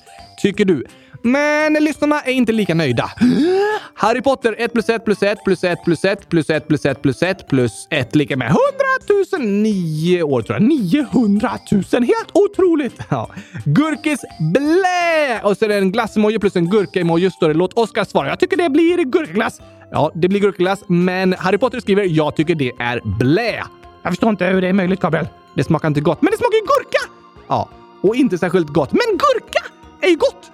[0.42, 0.84] Tycker du?
[1.22, 3.10] Men lyssnarna är inte lika nöjda.
[3.94, 7.02] Harry Potter 1 plus 1 plus 1 plus 1 plus 1 plus 1 plus 1
[7.02, 8.60] plus 1 plus 1 lika med 100
[9.38, 10.68] 000 nio år tror jag.
[10.68, 11.82] 900 000!
[11.92, 12.94] Helt otroligt!
[13.10, 13.30] Ja.
[13.64, 14.20] Gurkis
[14.52, 15.40] blä!
[15.42, 17.54] Och så är det en glassemoji plus en gurka-emoji står det.
[17.54, 18.28] Låt Oskar svara.
[18.28, 19.60] Jag tycker det blir gurkaglass.
[19.90, 23.64] Ja, det blir gurkaglass, men Harry Potter skriver “Jag tycker det är blä”.
[24.02, 25.28] Jag förstår inte hur det är möjligt, Gabriel.
[25.54, 27.12] Det smakar inte gott, men det smakar ju gurka!
[27.48, 27.68] Ja,
[28.02, 28.92] och inte särskilt gott.
[28.92, 29.64] Men gurka
[30.00, 30.50] är ju gott!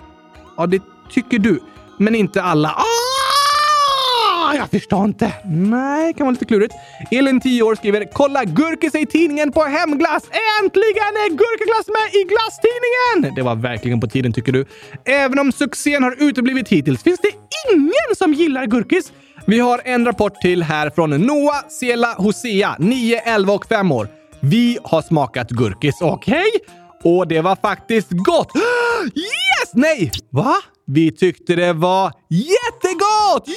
[0.57, 1.61] Ja, det tycker du,
[1.99, 2.69] men inte alla.
[2.69, 5.33] Ah, jag förstår inte.
[5.45, 6.75] Nej, kan vara lite klurigt.
[7.11, 10.25] Elin, 10 år, skriver “Kolla Gurkis i tidningen på hemglass!
[10.63, 14.67] Äntligen är gurkaglass med i glasstidningen!” Det var verkligen på tiden, tycker du.
[15.05, 17.31] Även om succén har uteblivit hittills finns det
[17.73, 19.13] ingen som gillar gurkis.
[19.49, 24.09] Vi har en rapport till här från Noah Sela Hosea, 9, 11 och 5 år.
[24.41, 26.45] Vi har smakat gurkis, okej?
[26.55, 27.13] Okay?
[27.13, 28.53] Och det var faktiskt gott!
[29.05, 29.71] Yes!
[29.73, 30.11] Nej!
[30.31, 30.55] Va?
[30.87, 33.45] Vi tyckte det var jättegott!
[33.47, 33.55] Ja!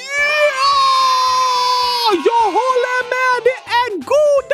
[2.25, 3.43] Jag håller med!
[3.43, 4.48] Det är god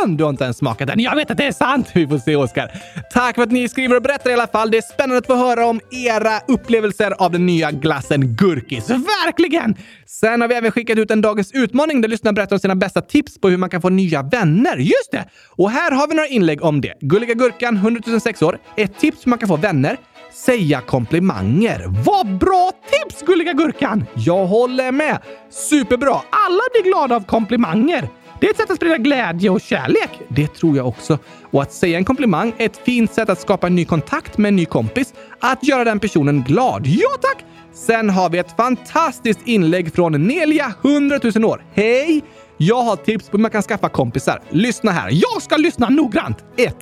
[0.00, 0.16] världen!
[0.16, 1.00] Du har inte ens smakat den.
[1.00, 1.90] Jag vet att det är sant!
[1.94, 2.70] Vi får se, Oskar.
[3.12, 4.70] Tack för att ni skriver och berättar i alla fall.
[4.70, 8.90] Det är spännande att få höra om era upplevelser av den nya glassen Gurkis.
[8.90, 9.76] Verkligen!
[10.06, 13.00] Sen har vi även skickat ut en dagens utmaning där lyssnarna berättar om sina bästa
[13.00, 14.76] tips på hur man kan få nya vänner.
[14.76, 15.24] Just det!
[15.56, 16.94] Och här har vi några inlägg om det.
[17.00, 18.58] Gulliga Gurkan, 100 006 år.
[18.76, 19.96] Ett tips hur man kan få vänner
[20.32, 21.84] säga komplimanger.
[22.04, 24.04] Vad bra tips, Gulliga Gurkan!
[24.16, 25.18] Jag håller med!
[25.50, 26.20] Superbra!
[26.30, 28.08] Alla blir glada av komplimanger.
[28.40, 30.10] Det är ett sätt att sprida glädje och kärlek.
[30.28, 31.18] Det tror jag också.
[31.50, 34.48] Och att säga en komplimang är ett fint sätt att skapa en ny kontakt med
[34.48, 35.14] en ny kompis.
[35.40, 36.86] Att göra den personen glad.
[36.86, 37.44] Ja, tack!
[37.72, 41.64] Sen har vi ett fantastiskt inlägg från Nelia, 100 000 år.
[41.72, 42.22] Hej!
[42.56, 44.40] Jag har tips på hur man kan skaffa kompisar.
[44.50, 45.10] Lyssna här.
[45.12, 46.44] Jag ska lyssna noggrant.
[46.56, 46.76] 1.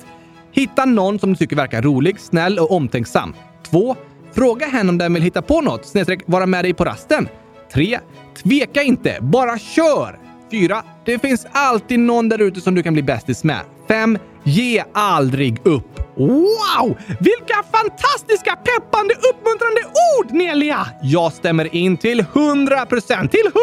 [0.51, 3.33] Hitta någon som du tycker verkar rolig, snäll och omtänksam.
[3.71, 3.95] 2.
[4.33, 7.27] Fråga henne om den vill hitta på något, snedstreck vara med dig på rasten.
[7.73, 7.99] 3.
[8.43, 10.26] Tveka inte, bara kör!
[10.51, 10.83] 4.
[11.05, 13.59] Det finns alltid någon där ute som du kan bli bästis med.
[13.87, 14.17] 5.
[14.43, 15.99] Ge aldrig upp.
[16.17, 16.97] Wow!
[17.19, 19.81] Vilka fantastiska peppande uppmuntrande
[20.19, 20.87] ord, Nelia!
[21.01, 23.55] Jag stämmer in till 100 procent, till 100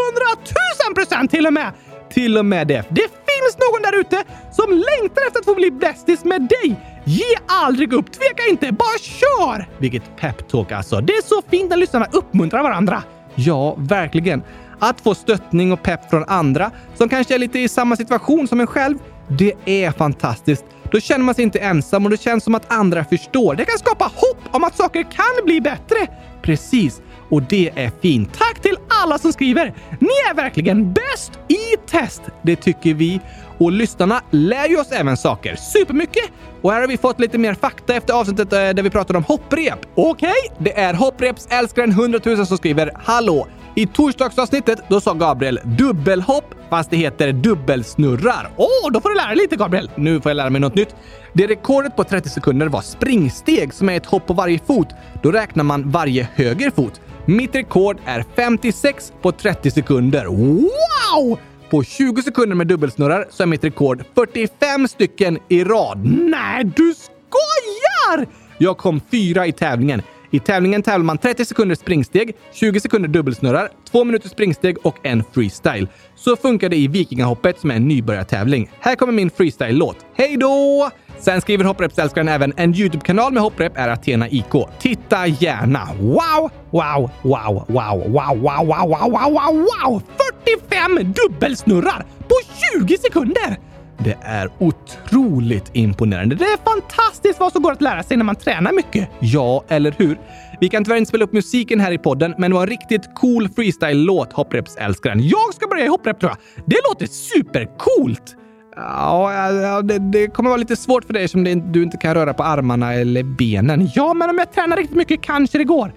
[0.88, 1.72] 000 procent till och med!
[2.12, 2.84] Till och med det.
[2.90, 6.76] Det finns någon där ute som längtar efter att få bli bästis med dig.
[7.04, 9.68] Ge aldrig upp, tveka inte, bara kör!
[9.78, 11.00] Vilket peptalk alltså.
[11.00, 13.02] Det är så fint när lyssnarna uppmuntrar varandra.
[13.34, 14.42] Ja, verkligen.
[14.78, 18.60] Att få stöttning och pepp från andra som kanske är lite i samma situation som
[18.60, 20.64] en själv, det är fantastiskt.
[20.92, 23.54] Då känner man sig inte ensam och det känns som att andra förstår.
[23.54, 26.06] Det kan skapa hopp om att saker kan bli bättre.
[26.42, 27.02] Precis.
[27.28, 28.38] Och det är fint.
[28.38, 29.74] Tack till alla som skriver!
[30.00, 32.22] Ni är verkligen bäst i test!
[32.42, 33.20] Det tycker vi.
[33.58, 35.56] Och lyssnarna lär ju oss även saker.
[35.56, 36.24] Supermycket!
[36.62, 39.24] Och här har vi fått lite mer fakta efter avsnittet eh, där vi pratade om
[39.24, 39.78] hopprep.
[39.94, 40.64] Okej, okay.
[40.64, 43.46] det är hopprepsälskaren 100 000 som skriver “Hallå!
[43.76, 48.50] I torsdagsavsnittet då sa Gabriel dubbelhopp fast det heter dubbelsnurrar.
[48.56, 49.90] Åh, oh, då får du lära dig lite Gabriel!
[49.94, 50.94] Nu får jag lära mig något nytt.
[51.32, 54.88] Det rekordet på 30 sekunder var springsteg som är ett hopp på varje fot.
[55.22, 57.00] Då räknar man varje höger fot.
[57.26, 60.26] Mitt rekord är 56 på 30 sekunder.
[60.26, 61.38] Wow!
[61.70, 66.04] På 20 sekunder med dubbelsnurrar så är mitt rekord 45 stycken i rad.
[66.04, 68.26] Nej, du skojar!
[68.58, 70.02] Jag kom fyra i tävlingen.
[70.34, 75.24] I tävlingen tävlar man 30 sekunder springsteg, 20 sekunder dubbelsnurrar, 2 minuter springsteg och en
[75.32, 75.88] freestyle.
[76.16, 78.70] Så funkar det i Vikingahoppet som är en nybörjartävling.
[78.80, 79.96] Här kommer min freestyle-låt.
[80.14, 80.90] Hej då!
[81.18, 84.54] Sen skriver hopprepsälskaren även en YouTube-kanal med hopprep är Athena IK.
[84.78, 85.88] Titta gärna!
[86.00, 90.02] Wow, wow, wow, wow, wow, wow, wow, wow, wow, wow, wow!
[90.46, 92.34] 45 dubbelsnurrar på
[92.78, 93.73] 20 sekunder!
[93.98, 96.34] Det är otroligt imponerande.
[96.34, 99.08] Det är fantastiskt vad som går att lära sig när man tränar mycket.
[99.20, 100.18] Ja, eller hur?
[100.60, 103.14] Vi kan tyvärr inte spela upp musiken här i podden, men det var en riktigt
[103.14, 105.28] cool freestyle-låt, Hopprepsälskaren.
[105.28, 106.64] Jag ska börja i hopprep tror jag.
[106.66, 108.36] Det låter supercoolt!
[108.76, 112.42] Ja, det, det, kommer vara lite svårt för dig som du inte kan röra på
[112.42, 113.88] armarna eller benen.
[113.94, 115.92] Ja, men om jag tränar riktigt mycket kanske det går.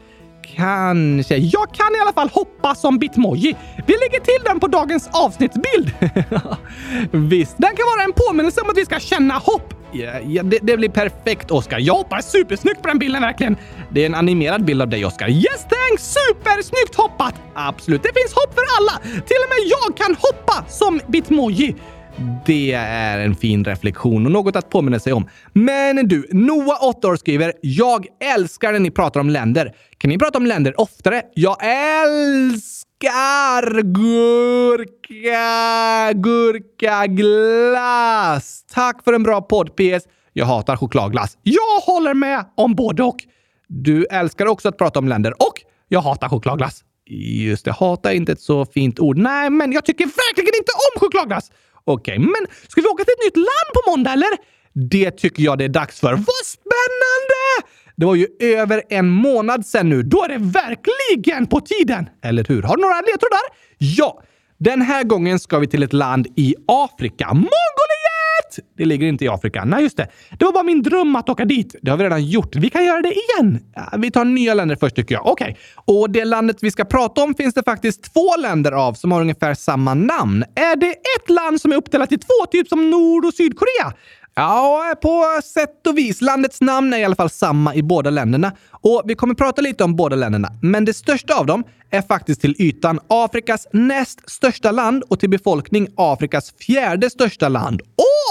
[0.56, 1.38] Kanske.
[1.38, 3.56] Jag kan i alla fall hoppa som Bitmoji.
[3.88, 5.92] Vi lägger till den på dagens avsnittsbild.
[7.30, 7.56] Visst.
[7.58, 9.74] Den kan vara en påminnelse om att vi ska känna hopp.
[9.92, 11.80] Ja, ja det, det, blir perfekt, Oskar.
[11.80, 13.58] Jag hoppar supersnyggt på den bilden, verkligen.
[13.90, 15.30] Det är en animerad bild av dig, Oskar.
[15.30, 16.16] Yes, thanks!
[16.16, 17.36] Supersnyggt hoppat!
[17.56, 18.04] Absolut.
[18.04, 19.00] Det finns hopp för alla.
[19.02, 21.76] Till och med jag kan hoppa som Bitmoji.
[22.46, 25.30] Det är en fin reflektion och något att påminna sig om.
[25.54, 29.76] Men du, Noah, 8 år, skriver “Jag älskar när ni pratar om länder.
[29.98, 31.22] Kan ni prata om länder oftare?
[31.34, 31.58] Jag
[32.04, 35.44] älskar gurka,
[36.14, 38.64] gurkaglass!
[38.74, 40.04] Tack för en bra podd, PS.
[40.34, 41.38] Jag hatar chokladglass.
[41.44, 43.18] Jag håller med om både och.
[43.68, 45.54] Du älskar också att prata om länder och
[45.88, 46.84] jag hatar chokladglass.
[47.10, 49.18] Just det, hata är inte ett så fint ord.
[49.18, 51.52] Nej, men jag tycker verkligen inte om chokladglass!
[51.88, 54.30] Okej, okay, men ska vi åka till ett nytt land på måndag eller?
[54.90, 56.14] Det tycker jag det är dags för.
[56.14, 57.44] Vad spännande!
[57.96, 60.04] Det var ju över en månad sedan nu.
[60.04, 62.10] Då är det verkligen på tiden!
[62.24, 62.62] Eller hur?
[62.64, 63.46] Har du några ledtrådar?
[63.78, 64.22] Ja!
[64.60, 67.28] Den här gången ska vi till ett land i Afrika.
[67.28, 68.07] Mongoliet!
[68.78, 69.66] Det ligger inte i Afrika.
[69.66, 70.08] Nej, just det.
[70.38, 71.76] Det var bara min dröm att åka dit.
[71.82, 72.56] Det har vi redan gjort.
[72.56, 73.60] Vi kan göra det igen.
[73.98, 75.26] Vi tar nya länder först tycker jag.
[75.26, 75.58] Okej.
[75.86, 76.00] Okay.
[76.00, 79.22] Och det landet vi ska prata om finns det faktiskt två länder av som har
[79.22, 80.44] ungefär samma namn.
[80.56, 83.94] Är det ett land som är uppdelat i två, typ som Nord och Sydkorea?
[84.40, 86.22] Ja, på sätt och vis.
[86.22, 88.52] Landets namn är i alla fall samma i båda länderna.
[88.72, 90.50] Och vi kommer prata lite om båda länderna.
[90.62, 95.30] Men det största av dem är faktiskt till ytan Afrikas näst största land och till
[95.30, 97.82] befolkning Afrikas fjärde största land.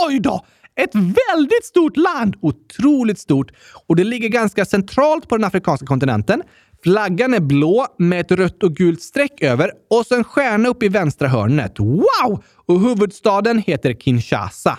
[0.06, 0.44] Oj då!
[0.76, 2.36] Ett väldigt stort land!
[2.40, 3.52] Otroligt stort.
[3.86, 6.42] Och det ligger ganska centralt på den afrikanska kontinenten.
[6.82, 10.86] Flaggan är blå med ett rött och gult streck över och så en stjärna uppe
[10.86, 11.78] i vänstra hörnet.
[11.78, 12.44] Wow!
[12.66, 14.78] Och huvudstaden heter Kinshasa.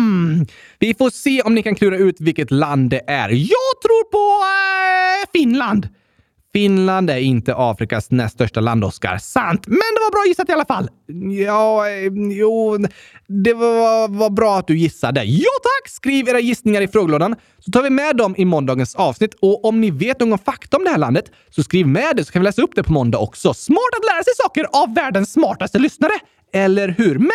[0.00, 0.46] Hmm.
[0.78, 3.28] Vi får se om ni kan klura ut vilket land det är.
[3.28, 5.88] Jag tror på äh, Finland!
[6.52, 9.18] Finland är inte Afrikas näst största land, Oskar.
[9.18, 10.88] Sant, men det var bra gissat i alla fall.
[11.46, 12.78] Ja, eh, jo,
[13.26, 15.24] det var, var bra att du gissade.
[15.24, 15.90] Ja tack!
[15.90, 19.34] Skriv era gissningar i frågelådan så tar vi med dem i måndagens avsnitt.
[19.40, 22.32] Och om ni vet någon fakta om det här landet så skriv med det så
[22.32, 23.54] kan vi läsa upp det på måndag också.
[23.54, 26.12] Smart att lära sig saker av världens smartaste lyssnare!
[26.52, 27.18] Eller hur?
[27.18, 27.30] Men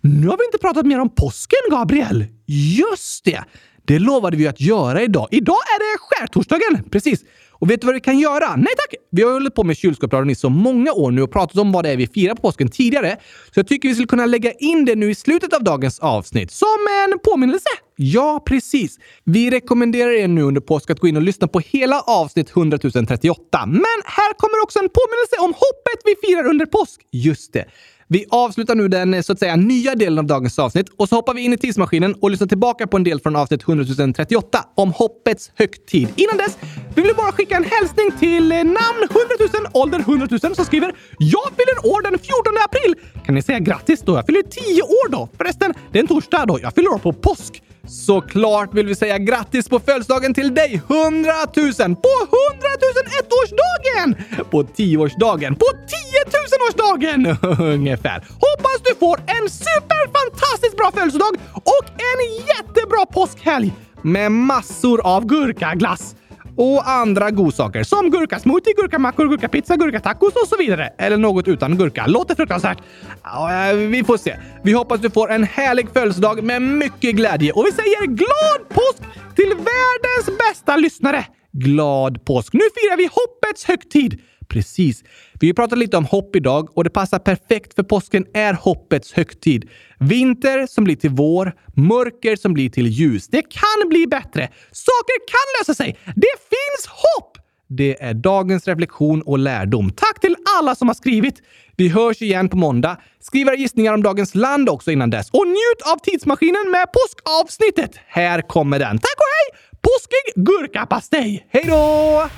[0.00, 2.24] nu har vi inte pratat mer om påsken, Gabriel.
[2.46, 3.44] Just det!
[3.86, 5.28] Det lovade vi att göra idag.
[5.30, 6.90] Idag är det skärtorsdagen!
[6.90, 7.20] Precis.
[7.64, 8.56] Och vet du vad vi kan göra?
[8.56, 8.94] Nej tack!
[9.10, 11.84] Vi har hållit på med kylskåpsradion i så många år nu och pratat om vad
[11.84, 13.16] det är vi firar på påsken tidigare.
[13.54, 16.50] Så jag tycker vi skulle kunna lägga in det nu i slutet av dagens avsnitt.
[16.50, 17.68] Som en påminnelse!
[17.96, 18.98] Ja, precis.
[19.24, 22.78] Vi rekommenderar er nu under påsk att gå in och lyssna på hela avsnitt 100
[22.78, 23.66] 038.
[23.66, 27.00] Men här kommer också en påminnelse om hoppet vi firar under påsk.
[27.12, 27.64] Just det.
[28.08, 31.34] Vi avslutar nu den så att säga nya delen av dagens avsnitt och så hoppar
[31.34, 34.92] vi in i tidsmaskinen och lyssnar tillbaka på en del från avsnitt 100 038 om
[34.92, 36.08] hoppets högtid.
[36.16, 36.58] Innan dess
[36.94, 39.18] vill vi bara skicka en hälsning till eh, namn 100
[39.62, 42.94] 000, ålder 100 000 som skriver “Jag fyller år den 14 april”.
[43.26, 44.16] Kan ni säga grattis då?
[44.16, 45.28] Jag fyller 10 år då.
[45.38, 46.58] Förresten, det är en torsdag då.
[46.62, 47.62] Jag fyller år på påsk.
[47.88, 50.82] Såklart vill vi säga grattis på födelsedagen till dig!
[50.88, 51.72] 100 000!
[51.74, 54.16] På 100 000 ettårsdagen!
[54.50, 55.54] På 10-årsdagen!
[55.54, 56.14] På 10
[56.54, 57.36] tusenårsdagen
[57.72, 58.18] Ungefär.
[58.20, 66.16] Hoppas du får en superfantastiskt bra födelsedag och en jättebra påskhelg med massor av gurkaglass
[66.56, 70.92] och andra godsaker som gurkasmoothie, gurkamackor, gurkapizza, gurkatacos och så vidare.
[70.98, 72.06] Eller något utan gurka.
[72.06, 72.78] Låter fruktansvärt.
[73.24, 74.36] Eh, vi får se.
[74.64, 79.02] Vi hoppas du får en härlig födelsedag med mycket glädje och vi säger glad påsk
[79.36, 81.24] till världens bästa lyssnare.
[81.52, 82.52] Glad påsk!
[82.52, 84.20] Nu firar vi hoppets högtid.
[84.54, 85.04] Precis.
[85.40, 89.12] Vi har pratat lite om hopp idag och det passar perfekt för påsken är hoppets
[89.12, 89.70] högtid.
[89.98, 93.28] Vinter som blir till vår, mörker som blir till ljus.
[93.28, 94.48] Det kan bli bättre.
[94.72, 95.98] Saker kan lösa sig.
[96.04, 97.38] Det finns hopp!
[97.68, 99.90] Det är dagens reflektion och lärdom.
[99.90, 101.42] Tack till alla som har skrivit.
[101.76, 102.96] Vi hörs igen på måndag.
[103.20, 105.30] Skriv era gissningar om dagens land också innan dess.
[105.30, 107.90] Och njut av tidsmaskinen med påskavsnittet.
[108.06, 108.98] Här kommer den.
[108.98, 109.60] Tack och hej!
[109.82, 111.46] Påskig gurkapastej!
[111.50, 112.28] Hej då!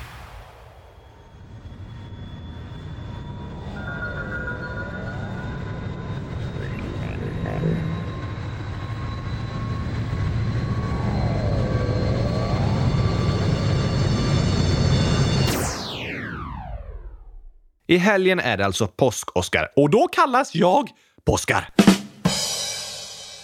[17.89, 20.89] I helgen är det alltså påsk-Oskar och då kallas jag
[21.25, 21.69] Påskar.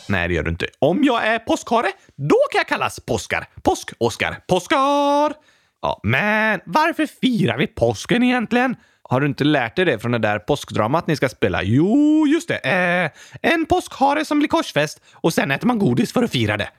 [0.09, 0.67] Nej, det gör du inte.
[0.79, 3.47] Om jag är påskhare, då kan jag kallas Påskar.
[3.61, 4.39] Påsk-Oskar.
[4.47, 5.33] Påskar!
[5.81, 8.75] Ja, men varför firar vi påsken egentligen?
[9.01, 11.63] Har du inte lärt dig det från det där påskdramat ni ska spela?
[11.63, 12.57] Jo, just det.
[12.57, 13.11] Eh,
[13.51, 16.69] en påskhare som blir korsfäst och sen äter man godis för att fira det.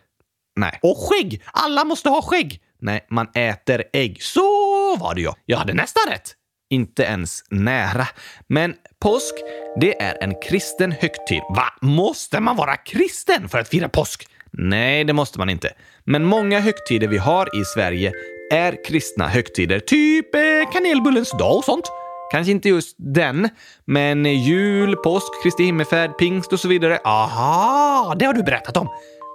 [0.56, 0.78] Nej.
[0.82, 1.42] Och skägg!
[1.52, 2.60] Alla måste ha skägg!
[2.80, 4.22] Nej, man äter ägg.
[4.22, 4.40] Så
[4.96, 5.30] var det ju.
[5.44, 6.36] Jag hade nästan rätt.
[6.70, 8.06] Inte ens nära.
[8.46, 9.34] Men påsk,
[9.80, 11.42] det är en kristen högtid.
[11.56, 11.64] Va?
[11.80, 14.28] Måste man vara kristen för att fira påsk?
[14.50, 15.72] Nej, det måste man inte.
[16.04, 18.12] Men många högtider vi har i Sverige
[18.52, 19.80] är kristna högtider.
[19.80, 20.40] Typ eh,
[20.72, 21.84] kanelbullens dag och sånt.
[22.30, 23.48] Kanske inte just den,
[23.84, 26.98] men jul, påsk, Kristi himmelfärd, pingst och så vidare.
[27.04, 28.88] Aha, det har du berättat om.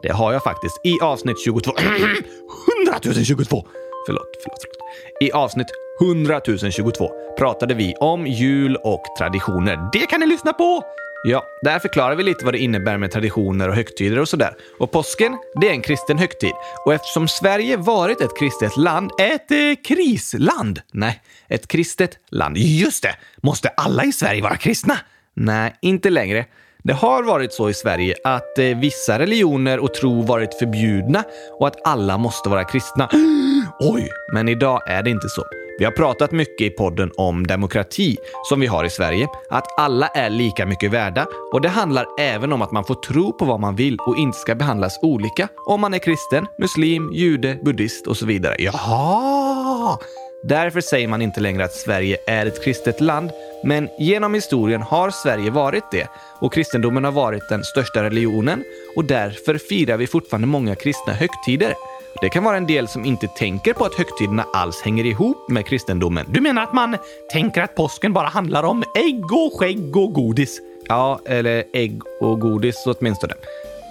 [0.04, 1.72] Det har jag faktiskt i avsnitt 22.
[1.78, 3.68] 100 022!
[4.06, 5.22] Förlåt, förlåt, förlåt.
[5.22, 5.68] I avsnitt
[6.02, 6.42] 100
[6.72, 9.90] 022 pratade vi om jul och traditioner.
[9.94, 10.84] Det kan ni lyssna på!
[11.24, 14.56] Ja, där förklarar vi lite vad det innebär med traditioner och högtider och sådär.
[14.80, 16.54] Och påsken, det är en kristen högtid.
[16.86, 23.04] Och eftersom Sverige varit ett kristet land, ett eh, krisland, nej, ett kristet land, just
[23.04, 24.98] det, måste alla i Sverige vara kristna?
[25.34, 26.46] Nej, inte längre.
[26.84, 31.24] Det har varit så i Sverige att eh, vissa religioner och tro varit förbjudna
[31.60, 33.10] och att alla måste vara kristna.
[33.80, 35.44] Oj, men idag är det inte så.
[35.80, 38.18] Vi har pratat mycket i podden om demokrati
[38.50, 42.54] som vi har i Sverige, att alla är lika mycket värda och det handlar även
[42.54, 45.82] om att man får tro på vad man vill och inte ska behandlas olika om
[45.82, 48.56] man är kristen, muslim, jude, buddhist och så vidare.
[48.60, 49.98] Jaha!
[50.44, 53.32] Därför säger man inte längre att Sverige är ett kristet land,
[53.64, 56.08] men genom historien har Sverige varit det
[56.42, 58.64] och kristendomen har varit den största religionen
[58.96, 61.74] och därför firar vi fortfarande många kristna högtider.
[62.22, 65.66] Det kan vara en del som inte tänker på att högtiderna alls hänger ihop med
[65.66, 66.26] kristendomen.
[66.30, 66.98] Du menar att man
[67.32, 70.62] tänker att påsken bara handlar om ägg och skägg och godis?
[70.88, 73.34] Ja, eller ägg och godis åtminstone.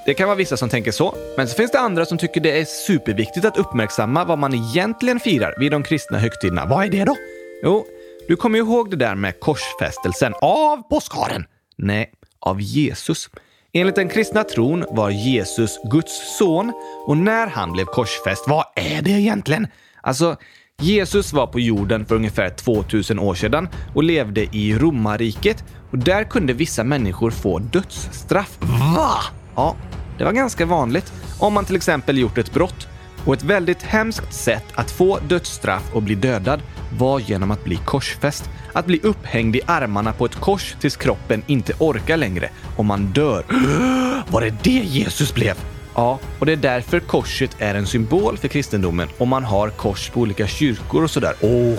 [0.06, 2.60] Det kan vara vissa som tänker så, men så finns det andra som tycker det
[2.60, 6.66] är superviktigt att uppmärksamma vad man egentligen firar vid de kristna högtiderna.
[6.66, 7.16] Vad är det då?
[7.62, 7.86] Jo,
[8.28, 11.44] du kommer ju ihåg det där med korsfästelsen av påskharen?
[11.76, 12.10] Nej,
[12.40, 13.30] av Jesus.
[13.72, 16.72] Enligt den kristna tron var Jesus Guds son
[17.06, 19.66] och när han blev korsfäst, vad är det egentligen?
[20.00, 20.36] Alltså,
[20.82, 26.24] Jesus var på jorden för ungefär 2000 år sedan och levde i romarriket och där
[26.24, 28.58] kunde vissa människor få dödsstraff.
[28.96, 29.14] Va?
[29.56, 29.76] Ja,
[30.18, 32.87] det var ganska vanligt om man till exempel gjort ett brott.
[33.28, 36.62] Och ett väldigt hemskt sätt att få dödsstraff och bli dödad
[36.98, 38.50] var genom att bli korsfäst.
[38.72, 43.06] Att bli upphängd i armarna på ett kors tills kroppen inte orkar längre och man
[43.06, 43.44] dör.
[44.32, 45.54] Var det det Jesus blev?
[45.94, 50.10] Ja, och det är därför korset är en symbol för kristendomen och man har kors
[50.10, 51.34] på olika kyrkor och sådär.
[51.40, 51.76] Okej,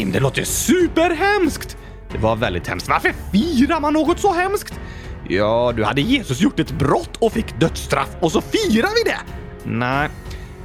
[0.00, 1.76] okay, det låter superhemskt!
[2.12, 2.88] Det var väldigt hemskt.
[2.88, 4.80] Varför firar man något så hemskt?
[5.28, 9.18] Ja, du hade Jesus gjort ett brott och fick dödsstraff och så firar vi det?
[9.64, 10.08] Nej.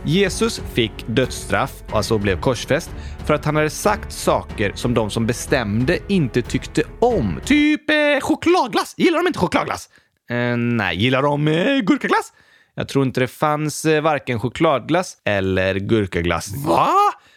[0.06, 2.90] Jesus fick dödsstraff, alltså blev korsfäst,
[3.26, 7.40] för att han hade sagt saker som de som bestämde inte tyckte om.
[7.46, 8.94] Typ eh, chokladglass.
[8.98, 9.90] Gillar de inte chokladglass?
[10.30, 10.98] Eh, nej.
[10.98, 12.34] Gillar de eh, gurkaglass?
[12.76, 16.54] Jag tror inte det fanns eh, varken chokladglass eller gurkaglass.
[16.66, 16.90] Va?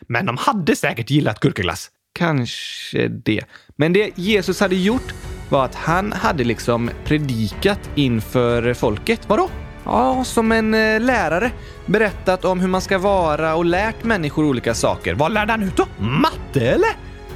[0.08, 1.90] Men de hade säkert gillat gurkaglass.
[2.12, 3.44] Kanske det.
[3.76, 5.14] Men det Jesus hade gjort
[5.48, 9.20] var att han hade liksom predikat inför folket.
[9.26, 9.50] Vadå?
[9.86, 11.50] Ja, som en eh, lärare.
[11.86, 15.14] Berättat om hur man ska vara och lärt människor olika saker.
[15.14, 15.86] Vad lärde han ut då?
[15.98, 16.90] Matte eller?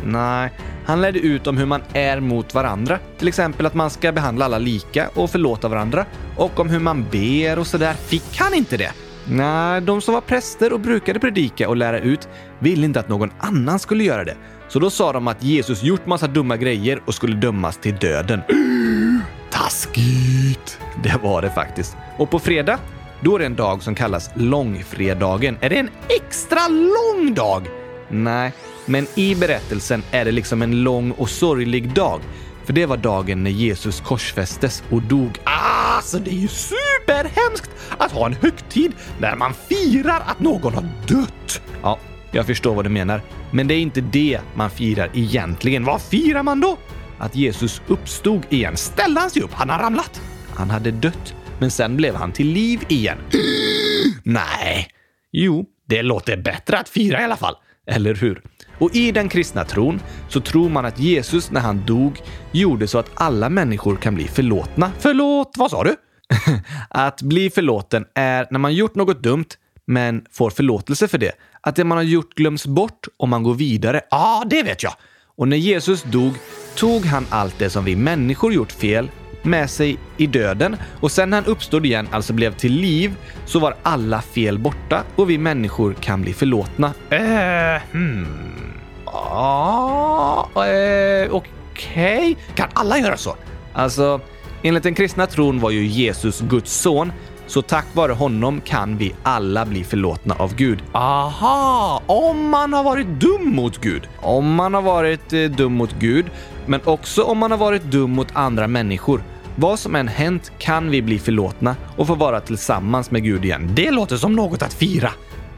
[0.04, 0.52] Nej,
[0.86, 2.98] han lärde ut om hur man är mot varandra.
[3.18, 6.06] Till exempel att man ska behandla alla lika och förlåta varandra.
[6.36, 7.94] Och om hur man ber och sådär.
[7.94, 8.92] Fick han inte det?
[9.24, 12.28] Nej, de som var präster och brukade predika och lära ut
[12.58, 14.36] ville inte att någon annan skulle göra det.
[14.68, 18.40] Så då sa de att Jesus gjort massa dumma grejer och skulle dömas till döden.
[19.60, 20.78] Taskigt!
[21.02, 21.96] Det var det faktiskt.
[22.18, 22.78] Och på fredag,
[23.20, 25.58] då är det en dag som kallas långfredagen.
[25.60, 27.66] Är det en extra lång dag?
[28.08, 28.52] Nej,
[28.86, 32.20] men i berättelsen är det liksom en lång och sorglig dag.
[32.64, 35.38] För det var dagen när Jesus korsfästes och dog.
[35.44, 40.88] Alltså, det är ju superhemskt att ha en högtid där man firar att någon har
[41.06, 41.62] dött.
[41.82, 41.98] Ja,
[42.30, 43.22] jag förstår vad du menar.
[43.50, 45.84] Men det är inte det man firar egentligen.
[45.84, 46.78] Vad firar man då?
[47.20, 48.76] Att Jesus uppstod igen.
[48.76, 49.52] Ställde han sig upp?
[49.52, 50.20] Han har ramlat.
[50.54, 53.18] Han hade dött, men sen blev han till liv igen.
[54.22, 54.88] Nej.
[55.32, 57.54] Jo, det låter bättre att fira i alla fall.
[57.86, 58.42] Eller hur?
[58.78, 62.20] Och i den kristna tron så tror man att Jesus när han dog
[62.52, 64.92] gjorde så att alla människor kan bli förlåtna.
[64.98, 65.96] Förlåt, vad sa du?
[66.90, 69.48] att bli förlåten är när man gjort något dumt
[69.86, 71.32] men får förlåtelse för det.
[71.60, 74.00] Att det man har gjort glöms bort och man går vidare.
[74.10, 74.92] Ja, ah, det vet jag.
[75.40, 76.34] Och när Jesus dog
[76.74, 79.10] tog han allt det som vi människor gjort fel
[79.42, 83.14] med sig i döden och sen när han uppstod igen, alltså blev till liv,
[83.46, 86.92] så var alla fel borta och vi människor kan bli förlåtna.
[87.10, 88.26] Eh, hmm.
[89.04, 91.30] Ah, eh, Okej.
[91.30, 92.36] Okay.
[92.54, 93.36] Kan alla göra så?
[93.72, 94.20] Alltså,
[94.62, 97.12] enligt den kristna tron var ju Jesus Guds son,
[97.50, 100.82] så tack vare honom kan vi alla bli förlåtna av Gud.
[100.92, 102.02] Aha!
[102.06, 104.08] Om man har varit dum mot Gud.
[104.16, 106.26] Om man har varit eh, dum mot Gud,
[106.66, 109.22] men också om man har varit dum mot andra människor.
[109.56, 113.70] Vad som än hänt kan vi bli förlåtna och få vara tillsammans med Gud igen.
[113.74, 115.10] Det låter som något att fira.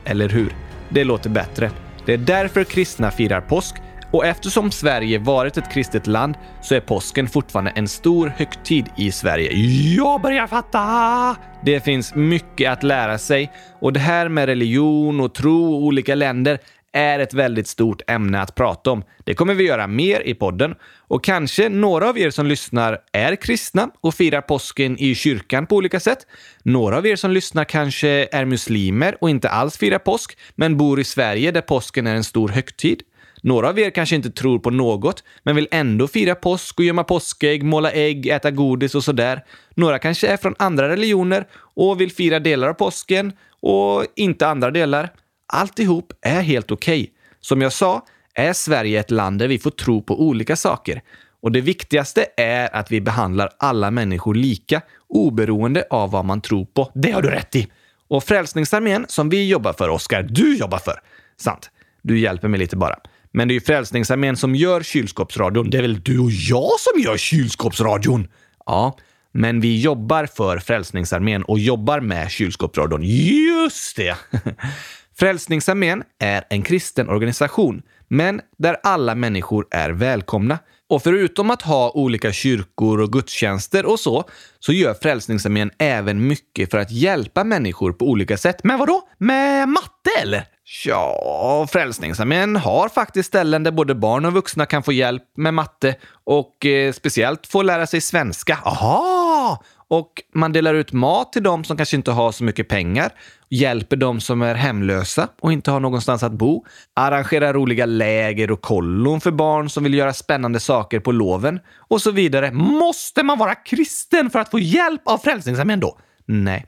[0.04, 0.56] Eller hur?
[0.88, 1.70] Det låter bättre.
[2.06, 3.76] Det är därför kristna firar påsk
[4.12, 9.12] och eftersom Sverige varit ett kristet land så är påsken fortfarande en stor högtid i
[9.12, 9.52] Sverige.
[9.96, 11.36] Jag börjar fatta!
[11.64, 16.14] Det finns mycket att lära sig och det här med religion och tro och olika
[16.14, 16.58] länder
[16.92, 19.04] är ett väldigt stort ämne att prata om.
[19.24, 20.74] Det kommer vi göra mer i podden
[21.08, 25.76] och kanske några av er som lyssnar är kristna och firar påsken i kyrkan på
[25.76, 26.18] olika sätt.
[26.62, 31.00] Några av er som lyssnar kanske är muslimer och inte alls firar påsk, men bor
[31.00, 33.02] i Sverige där påsken är en stor högtid.
[33.44, 37.04] Några av er kanske inte tror på något, men vill ändå fira påsk och gömma
[37.04, 39.44] påskägg, måla ägg, äta godis och sådär.
[39.74, 44.70] Några kanske är från andra religioner och vill fira delar av påsken och inte andra
[44.70, 45.12] delar.
[45.46, 47.12] alltihop är helt okej.
[47.40, 51.02] Som jag sa är Sverige ett land där vi får tro på olika saker.
[51.40, 56.64] Och det viktigaste är att vi behandlar alla människor lika, oberoende av vad man tror
[56.64, 56.90] på.
[56.94, 57.68] Det har du rätt i!
[58.08, 61.00] Och Frälsningsarmén, som vi jobbar för, Oskar, du jobbar för.
[61.36, 61.70] Sant.
[62.02, 62.96] Du hjälper mig lite bara.
[63.32, 65.70] Men det är ju Frälsningsarmén som gör kylskåpsradion.
[65.70, 68.28] Det är väl du och jag som gör kylskåpsradion?
[68.66, 68.96] Ja,
[69.32, 73.02] men vi jobbar för Frälsningsarmén och jobbar med kylskåpsradion.
[73.02, 74.16] Just det!
[75.16, 80.58] Frälsningsarmén är en kristen organisation, men där alla människor är välkomna.
[80.88, 84.24] Och förutom att ha olika kyrkor och gudstjänster och så,
[84.58, 88.64] så gör Frälsningsarmén även mycket för att hjälpa människor på olika sätt.
[88.64, 89.08] Men vadå?
[89.18, 90.44] Med matte eller?
[90.84, 95.94] Ja, Frälsningsarmén har faktiskt ställen där både barn och vuxna kan få hjälp med matte
[96.24, 98.58] och eh, speciellt få lära sig svenska.
[98.64, 99.62] Aha!
[99.88, 103.12] Och man delar ut mat till dem som kanske inte har så mycket pengar,
[103.50, 108.60] hjälper dem som är hemlösa och inte har någonstans att bo, arrangerar roliga läger och
[108.60, 112.52] kollon för barn som vill göra spännande saker på loven och så vidare.
[112.52, 115.98] Måste man vara kristen för att få hjälp av Frälsningsarmén då?
[116.26, 116.66] Nej.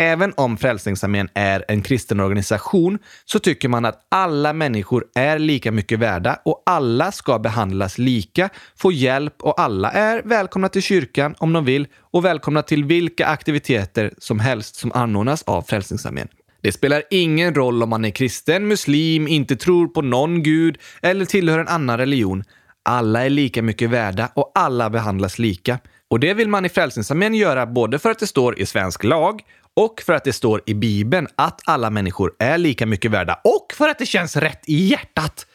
[0.00, 5.72] Även om Frälsningsarmén är en kristen organisation så tycker man att alla människor är lika
[5.72, 11.34] mycket värda och alla ska behandlas lika, få hjälp och alla är välkomna till kyrkan
[11.38, 16.28] om de vill och välkomna till vilka aktiviteter som helst som anordnas av Frälsningsarmén.
[16.60, 21.24] Det spelar ingen roll om man är kristen, muslim, inte tror på någon gud eller
[21.24, 22.44] tillhör en annan religion.
[22.82, 25.78] Alla är lika mycket värda och alla behandlas lika.
[26.08, 29.42] Och det vill man i Frälsningsarmén göra både för att det står i svensk lag
[29.76, 33.72] och för att det står i Bibeln att alla människor är lika mycket värda och
[33.74, 35.46] för att det känns rätt i hjärtat.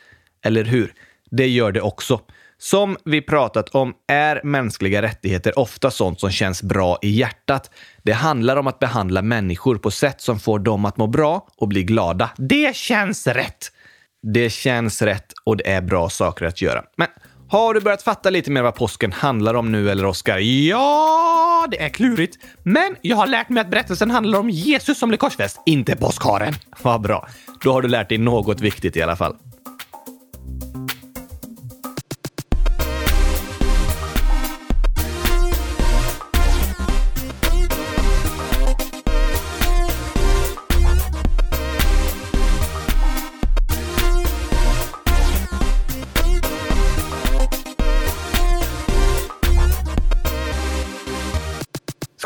[0.46, 0.94] Eller hur?
[1.32, 2.22] Det gör det också.
[2.58, 7.72] Som vi pratat om är mänskliga rättigheter ofta sånt som känns bra i hjärtat.
[8.04, 11.68] Det handlar om att behandla människor på sätt som får dem att må bra och
[11.68, 12.30] bli glada.
[12.38, 13.72] Det känns rätt!
[14.34, 16.84] Det känns rätt och det är bra saker att göra.
[16.98, 17.08] Men
[17.50, 20.38] har du börjat fatta lite mer vad påsken handlar om nu, eller Oskar?
[20.38, 22.38] Ja, det är klurigt.
[22.64, 26.54] Men jag har lärt mig att berättelsen handlar om Jesus som blev korsfäst, inte påskharen.
[26.82, 27.28] Vad bra.
[27.62, 29.36] Då har du lärt dig något viktigt i alla fall.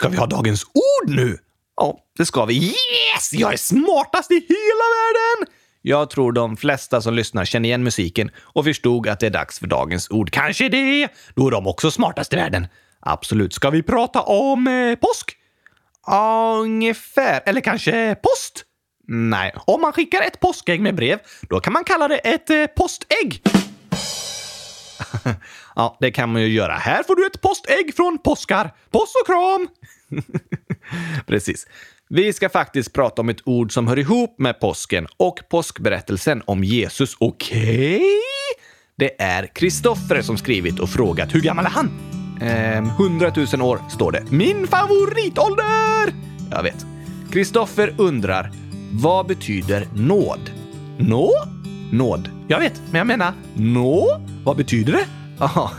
[0.09, 1.37] Ska vi ha dagens ord nu?
[1.77, 2.55] Ja, det ska vi.
[2.55, 3.33] Yes!
[3.33, 5.55] Jag är smartast i hela världen!
[5.81, 9.59] Jag tror de flesta som lyssnar känner igen musiken och förstod att det är dags
[9.59, 10.31] för dagens ord.
[10.31, 11.07] Kanske det.
[11.35, 12.67] Då är de också smartast i världen.
[12.99, 13.53] Absolut.
[13.53, 15.37] Ska vi prata om eh, påsk?
[16.61, 17.41] Ungefär.
[17.45, 18.63] Eller kanske post?
[19.07, 19.53] Nej.
[19.55, 23.43] Om man skickar ett påskägg med brev, då kan man kalla det ett eh, postägg.
[25.75, 26.73] ja, det kan man ju göra.
[26.73, 28.73] Här får du ett postägg från påskar.
[28.91, 29.67] Puss och kram!
[31.27, 31.67] Precis.
[32.09, 36.63] Vi ska faktiskt prata om ett ord som hör ihop med påsken och påskberättelsen om
[36.63, 37.15] Jesus.
[37.19, 37.95] Okej?
[37.95, 38.05] Okay.
[38.97, 41.35] Det är Kristoffer som skrivit och frågat.
[41.35, 41.91] Hur gammal är han?
[42.41, 44.23] Ehm, 100 000 år, står det.
[44.31, 46.13] Min favoritålder!
[46.51, 46.85] Jag vet.
[47.31, 48.51] Kristoffer undrar,
[48.91, 50.51] vad betyder nåd?
[50.97, 51.31] Nå?
[51.91, 52.29] Nåd.
[52.47, 54.21] Jag vet, men jag menar nå?
[54.43, 55.05] Vad betyder det?
[55.43, 55.71] Aha.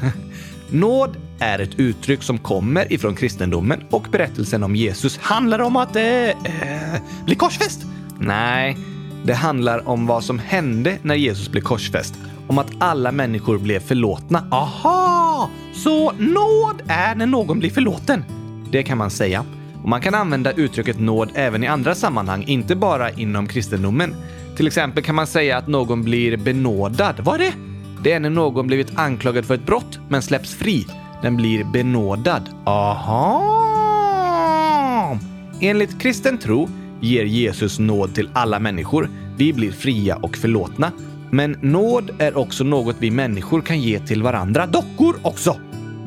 [0.70, 5.18] Nåd är ett uttryck som kommer ifrån kristendomen och berättelsen om Jesus.
[5.18, 7.86] Handlar om att eh, eh, bli korsfäst?
[8.18, 8.76] Nej,
[9.24, 12.14] det handlar om vad som hände när Jesus blev korsfäst.
[12.46, 14.48] Om att alla människor blev förlåtna.
[14.50, 15.50] Aha!
[15.74, 18.24] Så nåd är när någon blir förlåten?
[18.70, 19.44] Det kan man säga.
[19.82, 24.14] Och man kan använda uttrycket nåd även i andra sammanhang, inte bara inom kristendomen.
[24.56, 27.14] Till exempel kan man säga att någon blir benådad.
[27.18, 27.52] Vad är det?
[28.02, 30.86] Det är när någon blivit anklagad för ett brott men släpps fri.
[31.22, 32.48] Den blir benådad.
[32.64, 33.60] Aha!
[35.60, 36.68] Enligt kristen tro
[37.00, 39.10] ger Jesus nåd till alla människor.
[39.36, 40.92] Vi blir fria och förlåtna.
[41.30, 44.66] Men nåd är också något vi människor kan ge till varandra.
[44.66, 45.56] Dockor också!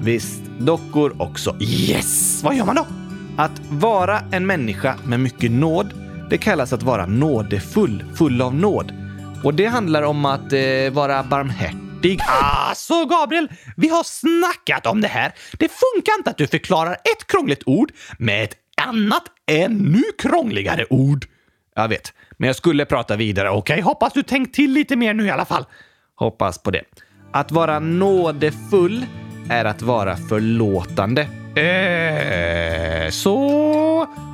[0.02, 1.56] Visst, dockor också.
[1.60, 2.44] Yes!
[2.44, 2.86] Vad gör man då?
[3.38, 5.94] Att vara en människa med mycket nåd,
[6.30, 8.92] det kallas att vara nådefull, full av nåd.
[9.44, 10.60] Och det handlar om att eh,
[10.94, 11.83] vara barmhärtig.
[12.28, 13.48] Alltså Gabriel,
[13.78, 15.34] vi har snackat om det här.
[15.52, 21.26] Det funkar inte att du förklarar ett krångligt ord med ett annat ännu krångligare ord.
[21.76, 23.50] Jag vet, men jag skulle prata vidare.
[23.50, 25.66] Okej, okay, hoppas du tänkt till lite mer nu i alla fall.
[26.16, 26.84] Hoppas på det.
[27.32, 29.06] Att vara nådefull
[29.50, 31.22] är att vara förlåtande.
[31.62, 33.38] Eh, så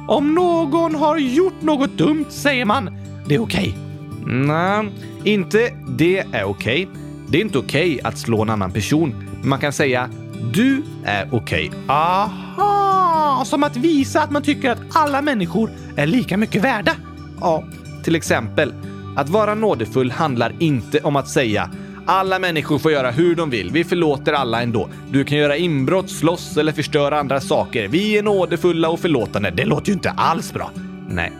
[0.08, 2.98] om någon har gjort något dumt säger man
[3.28, 3.70] det är okej.
[3.70, 4.34] Okay.
[4.34, 4.90] Nej,
[5.24, 6.88] inte det är okej.
[7.32, 9.16] Det är inte okej att slå en annan person.
[9.40, 10.10] Men man kan säga
[10.54, 11.72] du är okej.
[11.88, 13.44] Aha!
[13.46, 16.96] Som att visa att man tycker att alla människor är lika mycket värda.
[17.42, 17.64] Ja,
[18.04, 18.74] till exempel.
[19.16, 21.70] Att vara nådefull handlar inte om att säga
[22.06, 23.72] alla människor får göra hur de vill.
[23.72, 24.90] Vi förlåter alla ändå.
[25.12, 27.88] Du kan göra inbrott, slåss eller förstöra andra saker.
[27.88, 29.52] Vi är nådefulla och förlåtande.
[29.52, 30.72] Det låter ju inte alls bra.
[31.10, 31.32] Nej.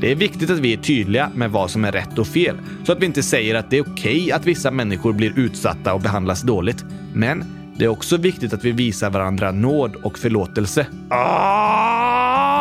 [0.00, 2.92] Det är viktigt att vi är tydliga med vad som är rätt och fel, så
[2.92, 6.00] att vi inte säger att det är okej okay att vissa människor blir utsatta och
[6.00, 6.84] behandlas dåligt.
[7.14, 7.44] Men
[7.76, 10.86] det är också viktigt att vi visar varandra nåd och förlåtelse.
[11.10, 12.54] Ah!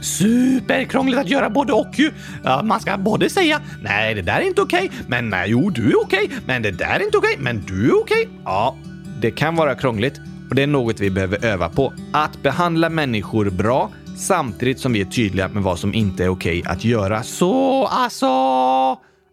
[0.00, 2.10] Superkrångligt att göra både och ju.
[2.44, 5.70] Ja, man ska både säga nej, det där är inte okej, okay, men nej, jo,
[5.70, 8.28] du är okej, okay, men det där är inte okej, men du är okej.
[8.44, 8.76] Ja,
[9.20, 11.92] det kan vara krångligt och det är något vi behöver öva på.
[12.12, 16.62] Att behandla människor bra samtidigt som vi är tydliga med vad som inte är okej
[16.66, 17.22] att göra.
[17.22, 18.26] Så alltså,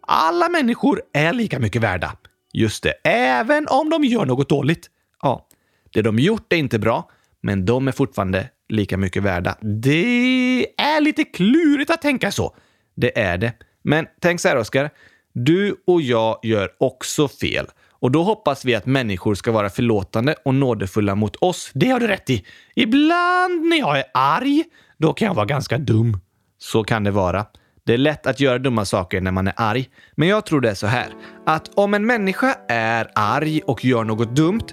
[0.00, 2.16] alla människor är lika mycket värda.
[2.52, 4.90] Just det, även om de gör något dåligt.
[5.22, 5.46] Ja,
[5.92, 7.10] det de gjort är inte bra,
[7.40, 9.56] men de är fortfarande lika mycket värda.
[9.60, 12.56] Det är lite klurigt att tänka så.
[12.94, 13.52] Det är det.
[13.82, 14.90] Men tänk så här, Oskar.
[15.32, 17.66] Du och jag gör också fel.
[18.02, 21.70] Och då hoppas vi att människor ska vara förlåtande och nådefulla mot oss.
[21.74, 22.44] Det har du rätt i.
[22.74, 24.64] Ibland när jag är arg,
[24.98, 26.18] då kan jag vara ganska dum.
[26.58, 27.46] Så kan det vara.
[27.86, 29.88] Det är lätt att göra dumma saker när man är arg.
[30.14, 31.06] Men jag tror det är så här,
[31.46, 34.66] att om en människa är arg och gör något dumt,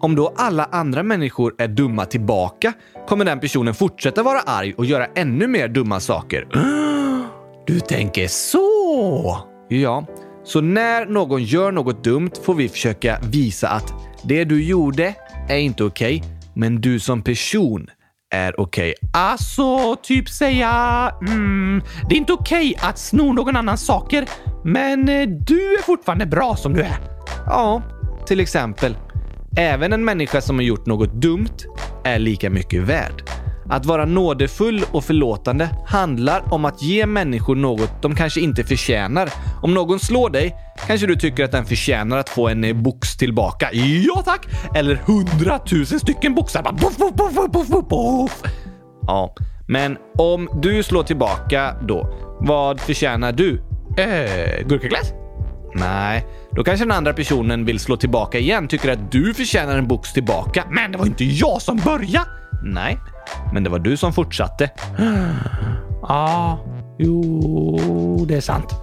[0.00, 2.72] om då alla andra människor är dumma tillbaka,
[3.08, 6.48] kommer den personen fortsätta vara arg och göra ännu mer dumma saker.
[7.66, 9.38] Du tänker så?
[9.68, 10.06] Ja,
[10.44, 13.92] så när någon gör något dumt får vi försöka visa att
[14.22, 15.14] det du gjorde
[15.48, 17.90] är inte okej, okay, men du som person
[18.30, 18.94] är okej.
[18.98, 19.10] Okay.
[19.12, 21.12] Alltså, typ säga...
[21.28, 24.28] Mm, det är inte okej okay att sno någon annans saker,
[24.64, 26.98] men eh, du är fortfarande bra som du är.
[27.46, 27.82] Ja,
[28.26, 28.96] till exempel.
[29.56, 31.56] Även en människa som har gjort något dumt
[32.04, 33.22] är lika mycket värd.
[33.68, 39.32] Att vara nådefull och förlåtande handlar om att ge människor något de kanske inte förtjänar.
[39.62, 40.56] Om någon slår dig
[40.86, 43.68] kanske du tycker att den förtjänar att få en eh, box tillbaka.
[43.72, 44.46] Ja tack!
[44.74, 46.62] Eller hundratusen stycken boxar.
[46.62, 48.42] Puff, puff, puff, puff, puff.
[49.06, 49.34] Ja,
[49.68, 53.62] men om du slår tillbaka då, vad förtjänar du?
[53.96, 55.12] Eh, gurkaglass?
[55.74, 59.88] Nej, då kanske den andra personen vill slå tillbaka igen, tycker att du förtjänar en
[59.88, 60.64] box tillbaka.
[60.70, 62.26] Men det var inte jag som började!
[62.62, 62.98] Nej,
[63.52, 64.70] men det var du som fortsatte.
[66.08, 66.58] Ja,
[66.98, 68.74] jo, det är sant.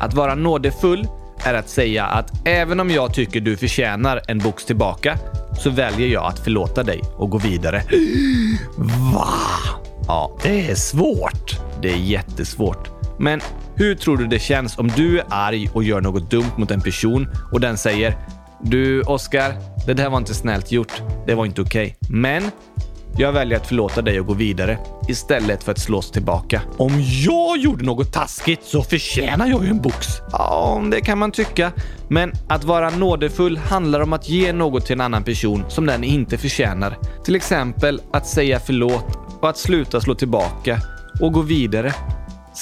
[0.00, 1.08] Att vara nådefull
[1.44, 5.18] är att säga att även om jag tycker du förtjänar en box tillbaka
[5.58, 7.82] så väljer jag att förlåta dig och gå vidare.
[9.12, 9.28] Va?
[10.06, 11.60] Ja, det är svårt.
[11.82, 12.90] Det är jättesvårt.
[13.18, 13.40] Men
[13.74, 16.80] hur tror du det känns om du är arg och gör något dumt mot en
[16.80, 18.16] person och den säger
[18.62, 19.54] du, Oskar,
[19.86, 21.02] det där var inte snällt gjort.
[21.26, 21.96] Det var inte okej.
[22.00, 22.16] Okay.
[22.20, 22.50] Men
[23.18, 26.62] jag väljer att förlåta dig och gå vidare istället för att slås tillbaka.
[26.76, 26.92] Om
[27.24, 30.06] jag gjorde något taskigt så förtjänar jag ju en box.
[30.32, 31.72] Ja, det kan man tycka.
[32.08, 36.04] Men att vara nådefull handlar om att ge något till en annan person som den
[36.04, 36.98] inte förtjänar.
[37.24, 40.80] Till exempel att säga förlåt och att sluta slå tillbaka
[41.20, 41.94] och gå vidare.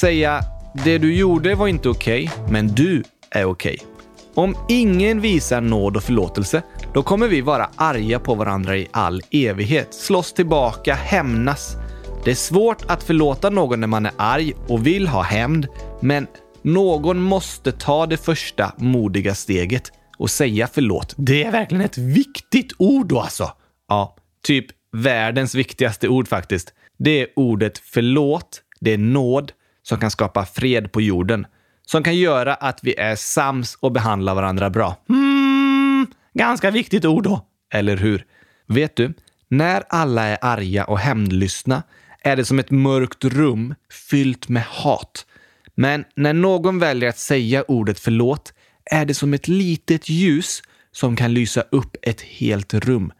[0.01, 0.41] Säga
[0.85, 3.79] “Det du gjorde var inte okej, okay, men du är okej”.
[3.83, 3.94] Okay.
[4.35, 6.63] Om ingen visar nåd och förlåtelse,
[6.95, 11.77] då kommer vi vara arga på varandra i all evighet, slåss tillbaka, hämnas.
[12.25, 15.67] Det är svårt att förlåta någon när man är arg och vill ha hämnd,
[16.01, 16.27] men
[16.63, 21.15] någon måste ta det första modiga steget och säga förlåt.
[21.17, 23.53] Det är verkligen ett viktigt ord då alltså.
[23.89, 26.73] Ja, typ världens viktigaste ord faktiskt.
[26.99, 31.47] Det är ordet förlåt, det är nåd som kan skapa fred på jorden
[31.87, 34.97] som kan göra att vi är sams och behandlar varandra bra.
[35.09, 37.47] Mm, ganska viktigt ord då.
[37.73, 38.25] Eller hur?
[38.67, 39.15] Vet du,
[39.49, 41.83] när alla är arga och hämndlystna
[42.21, 43.75] är det som ett mörkt rum
[44.11, 45.27] fyllt med hat.
[45.75, 48.53] Men när någon väljer att säga ordet förlåt
[48.85, 50.63] är det som ett litet ljus
[50.93, 53.13] som kan lysa upp ett helt rum.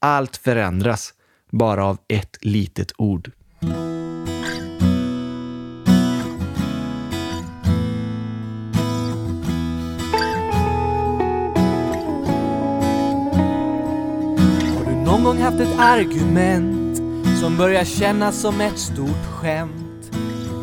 [0.00, 1.14] Allt förändras
[1.50, 3.30] bara av ett litet ord.
[15.56, 16.96] Gång ett argument
[17.40, 20.10] som börjar kännas som ett stort skämt.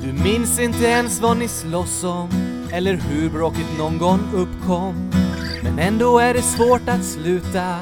[0.03, 2.29] Du minns inte ens vad ni slåss om
[2.71, 5.11] eller hur bråket någon gång uppkom.
[5.63, 7.79] Men ändå är det svårt att sluta.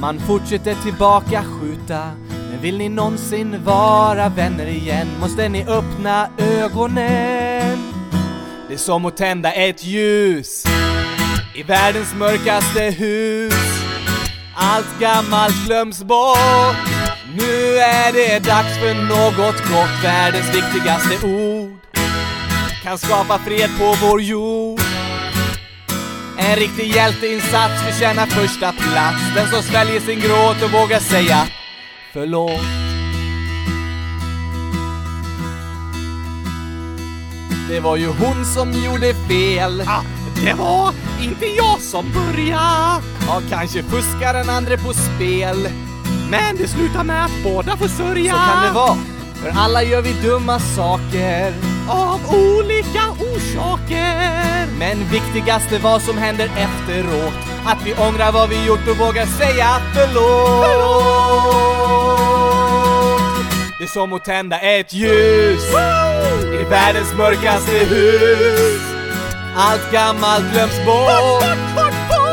[0.00, 2.10] Man fortsätter tillbaka skjuta.
[2.50, 7.78] Men vill ni någonsin vara vänner igen måste ni öppna ögonen.
[8.68, 10.64] Det är som att tända ett ljus
[11.54, 13.75] i världens mörkaste hus.
[14.58, 16.76] Allt gammalt glöms bort.
[17.36, 20.04] Nu är det dags för något gott.
[20.04, 21.78] Världens viktigaste ord
[22.82, 24.80] kan skapa fred på vår jord.
[26.38, 29.22] En riktig hjälteinsats förtjänar första plats.
[29.34, 31.46] Den som sväljer sin gråt och vågar säga
[32.12, 32.60] förlåt.
[37.68, 39.84] Det var ju hon som gjorde fel.
[39.86, 40.02] Ah,
[40.44, 43.02] det var inte jag som började.
[43.26, 45.68] Ja, kanske fuskar den andra på spel.
[46.30, 48.32] Men det slutar med att båda får sörja.
[48.32, 48.96] Så kan det vara.
[49.34, 51.54] För alla gör vi dumma saker.
[51.88, 54.66] Av olika orsaker.
[54.78, 57.34] Men viktigast är vad som händer efteråt.
[57.66, 60.66] Att vi ångrar vad vi gjort och vågar säga förlåt.
[60.66, 61.46] förlåt.
[63.78, 65.62] Det är som att tända ett ljus
[66.60, 68.95] i världens mörkaste hus.
[69.58, 71.44] Allt gammalt glöms bort.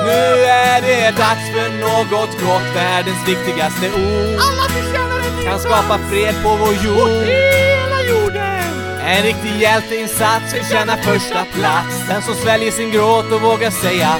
[0.05, 4.39] Nu är det dags för något gott, världens viktigaste ord.
[4.47, 7.25] Alla förtjänar en ny Kan skapa fred på vår jord.
[7.25, 8.99] Hela jorden.
[9.05, 12.07] En riktig hjälteinsats förtjänar första plats.
[12.07, 14.19] Den som sväljer sin gråt och vågar säga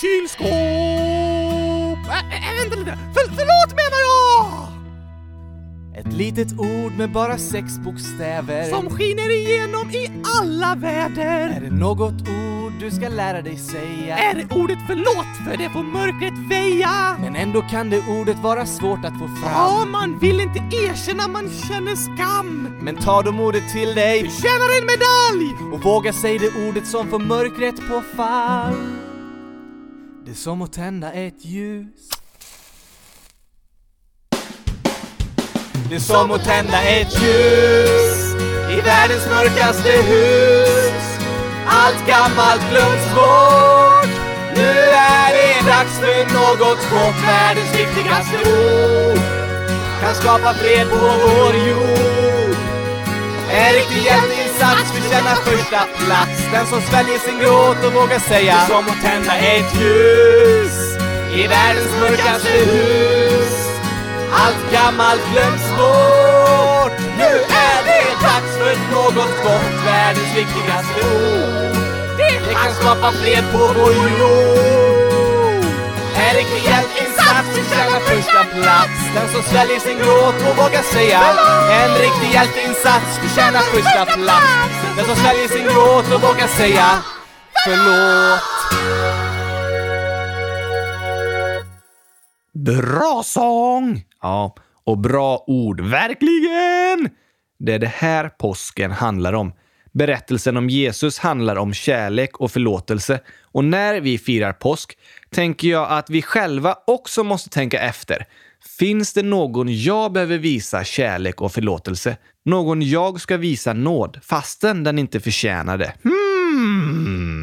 [0.00, 0.97] Kylskåp.
[6.12, 8.64] Litet ord med bara sex bokstäver.
[8.64, 11.48] Som skiner igenom i alla väder.
[11.48, 14.18] Är det något ord du ska lära dig säga?
[14.18, 17.16] Är det ordet förlåt för det får mörkret väja?
[17.20, 19.52] Men ändå kan det ordet vara svårt att få fram.
[19.52, 22.68] Ja, man vill inte erkänna man känner skam.
[22.80, 25.74] Men ta de ordet till dig Förtjänar en medalj!
[25.74, 28.74] och våga säga det ordet som får mörkret på fall.
[30.24, 32.17] Det är som att tända ett ljus.
[35.90, 38.34] Det är som att tända ett ljus
[38.70, 41.18] i världens mörkaste hus.
[41.66, 44.12] Allt gammalt glöms bort.
[44.56, 44.70] Nu
[45.16, 46.58] är det dags för något
[46.90, 47.14] gott.
[47.26, 49.18] Världens viktigaste ord
[50.00, 52.56] kan skapa fred på vår jord.
[53.50, 56.38] En riktig hjälteinsats förtjänar första plats.
[56.52, 60.96] Den som sväljer sin gråt och vågar säga Det är som att tända ett ljus
[61.34, 63.27] i världens mörkaste hus.
[64.32, 66.98] Allt gammalt glöms bort.
[67.20, 67.30] Nu
[67.68, 69.84] är det dags för något gott.
[69.84, 71.76] Världens viktigaste ord.
[72.18, 75.64] Det kan skapa fred på vår jord.
[76.28, 78.98] En riktig hjälteinsats förtjänar första plats.
[79.14, 81.20] Den som sväljer sin gråt och vågar säga
[81.70, 84.72] En riktig hjälteinsats förtjänar första plats.
[84.96, 87.02] Den som sväljer sin gråt och vågar säga
[87.64, 88.40] Förlåt.
[92.54, 94.07] Bra sång!
[94.22, 94.54] Ja,
[94.84, 95.80] och bra ord.
[95.80, 97.10] Verkligen!
[97.58, 99.52] Det är det här påsken handlar om.
[99.92, 103.20] Berättelsen om Jesus handlar om kärlek och förlåtelse.
[103.42, 104.98] Och när vi firar påsk
[105.30, 108.26] tänker jag att vi själva också måste tänka efter.
[108.78, 112.16] Finns det någon jag behöver visa kärlek och förlåtelse?
[112.44, 115.92] Någon jag ska visa nåd fastän den inte förtjänar det?
[116.02, 117.38] Hmm.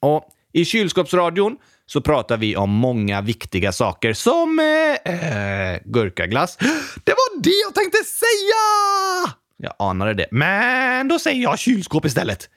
[0.00, 1.56] Och i kylskåpsradion
[1.88, 6.56] så pratar vi om många viktiga saker som eh, eh, gurkaglass.
[7.04, 9.34] Det var det jag tänkte säga!
[9.56, 10.26] Jag anade det.
[10.30, 12.50] Men då säger jag kylskåp istället.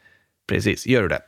[0.48, 1.22] Precis, gör du det.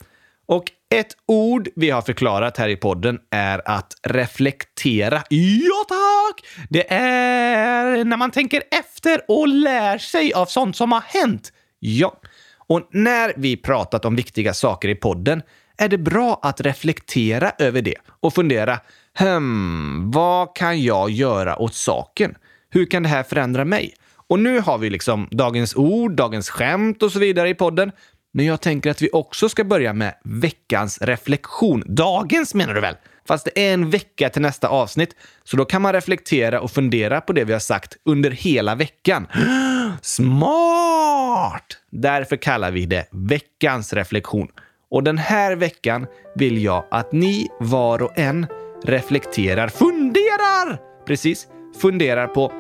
[0.46, 0.64] Och
[0.96, 5.24] ett ord vi har förklarat här i podden är att reflektera.
[5.30, 6.46] Ja, tack!
[6.70, 11.54] Det är när man tänker efter och lär sig av sånt som har hänt.
[11.80, 12.22] Ja.
[12.68, 15.42] Och när vi pratat om viktiga saker i podden
[15.78, 18.80] är det bra att reflektera över det och fundera,
[19.18, 22.36] hmm, vad kan jag göra åt saken?
[22.70, 23.94] Hur kan det här förändra mig?
[24.28, 27.92] Och nu har vi liksom dagens ord, dagens skämt och så vidare i podden.
[28.34, 31.84] Men jag tänker att vi också ska börja med veckans reflektion.
[31.86, 32.96] Dagens menar du väl?
[33.28, 37.22] Fast det är en vecka till nästa avsnitt, så då kan man reflektera och fundera
[37.22, 39.28] på det vi har sagt under hela veckan.
[40.02, 41.78] Smart!
[41.92, 44.48] Därför kallar vi det veckans reflektion.
[44.94, 48.48] Och den här veckan vill jag att ni var och en
[48.84, 50.80] reflekterar, funderar!
[51.06, 51.48] Precis,
[51.82, 52.52] funderar på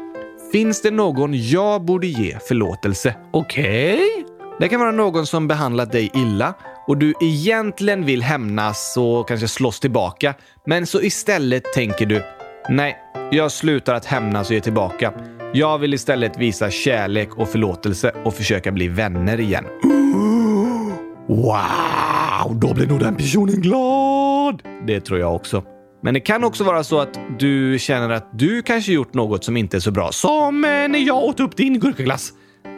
[0.51, 3.15] Finns det någon jag borde ge förlåtelse?
[3.33, 3.93] Okej?
[3.93, 4.23] Okay.
[4.59, 6.53] Det kan vara någon som behandlat dig illa
[6.87, 10.33] och du egentligen vill hämnas och kanske slåss tillbaka.
[10.65, 12.23] Men så istället tänker du
[12.69, 12.97] Nej,
[13.31, 15.13] jag slutar att hämnas och ge tillbaka.
[15.53, 19.65] Jag vill istället visa kärlek och förlåtelse och försöka bli vänner igen.
[21.27, 24.61] Wow, då blir nog den personen glad!
[24.87, 25.63] Det tror jag också.
[26.03, 29.57] Men det kan också vara så att du känner att du kanske gjort något som
[29.57, 30.11] inte är så bra.
[30.11, 32.33] Som eh, när jag åt upp din gurkaglass.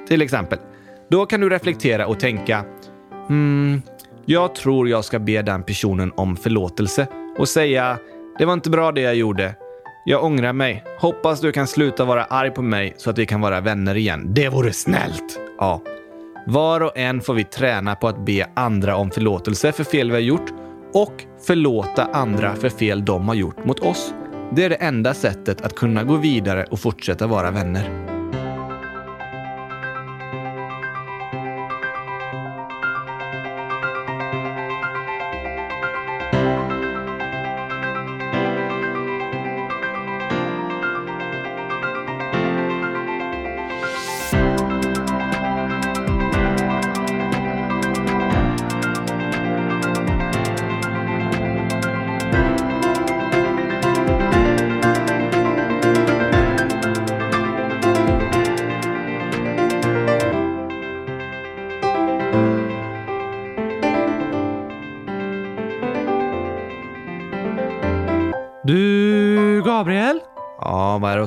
[0.07, 0.59] Till exempel.
[1.09, 2.65] Då kan du reflektera och tänka
[3.27, 3.81] Hmm,
[4.25, 7.07] jag tror jag ska be den personen om förlåtelse
[7.37, 7.97] och säga
[8.37, 9.55] det var inte bra det jag gjorde.
[10.05, 10.83] Jag ångrar mig.
[10.99, 14.33] Hoppas du kan sluta vara arg på mig så att vi kan vara vänner igen.
[14.33, 15.39] Det vore snällt.
[15.57, 15.81] Ja.
[16.47, 20.13] Var och en får vi träna på att be andra om förlåtelse för fel vi
[20.13, 20.53] har gjort
[20.93, 24.13] och förlåta andra för fel de har gjort mot oss.
[24.51, 28.14] Det är det enda sättet att kunna gå vidare och fortsätta vara vänner.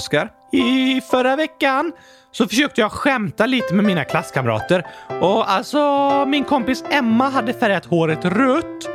[0.08, 0.30] Oskar?
[0.52, 1.92] I förra veckan
[2.32, 4.86] så försökte jag skämta lite med mina klasskamrater.
[5.20, 8.88] Och alltså, min kompis Emma hade färgat håret rött.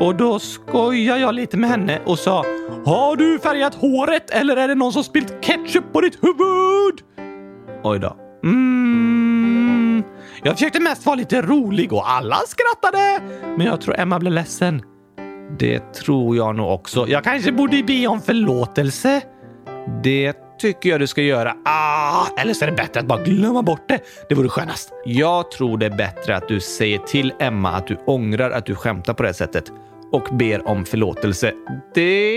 [0.00, 2.44] Och då skojade jag lite med henne och sa
[2.84, 6.94] Har du färgat håret eller är det någon som spilt ketchup på ditt huvud?
[7.82, 8.16] Oj då.
[8.44, 10.04] Mm.
[10.42, 13.20] Jag försökte mest vara lite rolig och alla skrattade.
[13.56, 14.82] Men jag tror Emma blev ledsen.
[15.58, 17.08] Det tror jag nog också.
[17.08, 19.22] Jag kanske borde be om förlåtelse.
[20.02, 21.54] Det tycker jag du ska göra.
[21.64, 24.00] Ah, eller så är det bättre att bara glömma bort det.
[24.28, 24.92] Det vore skönast.
[25.04, 28.74] Jag tror det är bättre att du säger till Emma att du ångrar att du
[28.74, 29.72] skämtar på det här sättet
[30.12, 31.52] och ber om förlåtelse.
[31.94, 32.36] Det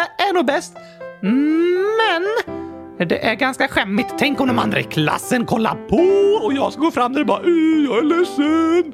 [0.00, 0.76] är nog bäst.
[1.20, 4.14] Men det är ganska skämmigt.
[4.18, 7.26] Tänk om de andra i klassen kollar på och jag ska gå fram där och
[7.26, 7.42] bara
[7.88, 8.92] “Jag är ledsen”.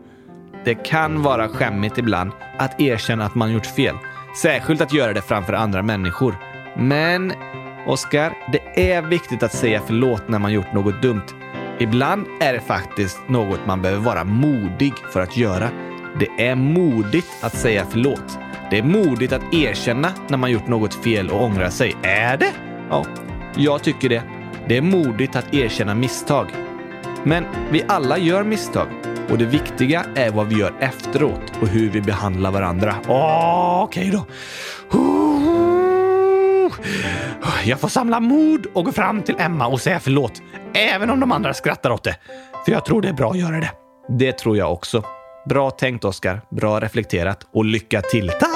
[0.64, 3.94] Det kan vara skämmigt ibland att erkänna att man gjort fel.
[4.42, 6.36] Särskilt att göra det framför andra människor.
[6.76, 7.32] Men,
[7.86, 11.22] Oskar, det är viktigt att säga förlåt när man gjort något dumt.
[11.78, 15.70] Ibland är det faktiskt något man behöver vara modig för att göra.
[16.20, 18.38] Det är modigt att säga förlåt.
[18.70, 21.96] Det är modigt att erkänna när man gjort något fel och ångra sig.
[22.02, 22.52] Är det?
[22.90, 23.04] Ja,
[23.56, 24.22] jag tycker det.
[24.68, 26.46] Det är modigt att erkänna misstag.
[27.24, 28.88] Men vi alla gör misstag
[29.30, 32.94] och det viktiga är vad vi gör efteråt och hur vi behandlar varandra.
[33.08, 34.26] Åh, Okej då.
[37.64, 40.42] Jag får samla mod och gå fram till Emma och säga förlåt.
[40.74, 42.16] Även om de andra skrattar åt det.
[42.64, 43.70] För jag tror det är bra att göra det.
[44.18, 45.02] Det tror jag också.
[45.48, 46.40] Bra tänkt Oskar.
[46.50, 48.28] Bra reflekterat och lycka till.
[48.28, 48.55] Tack!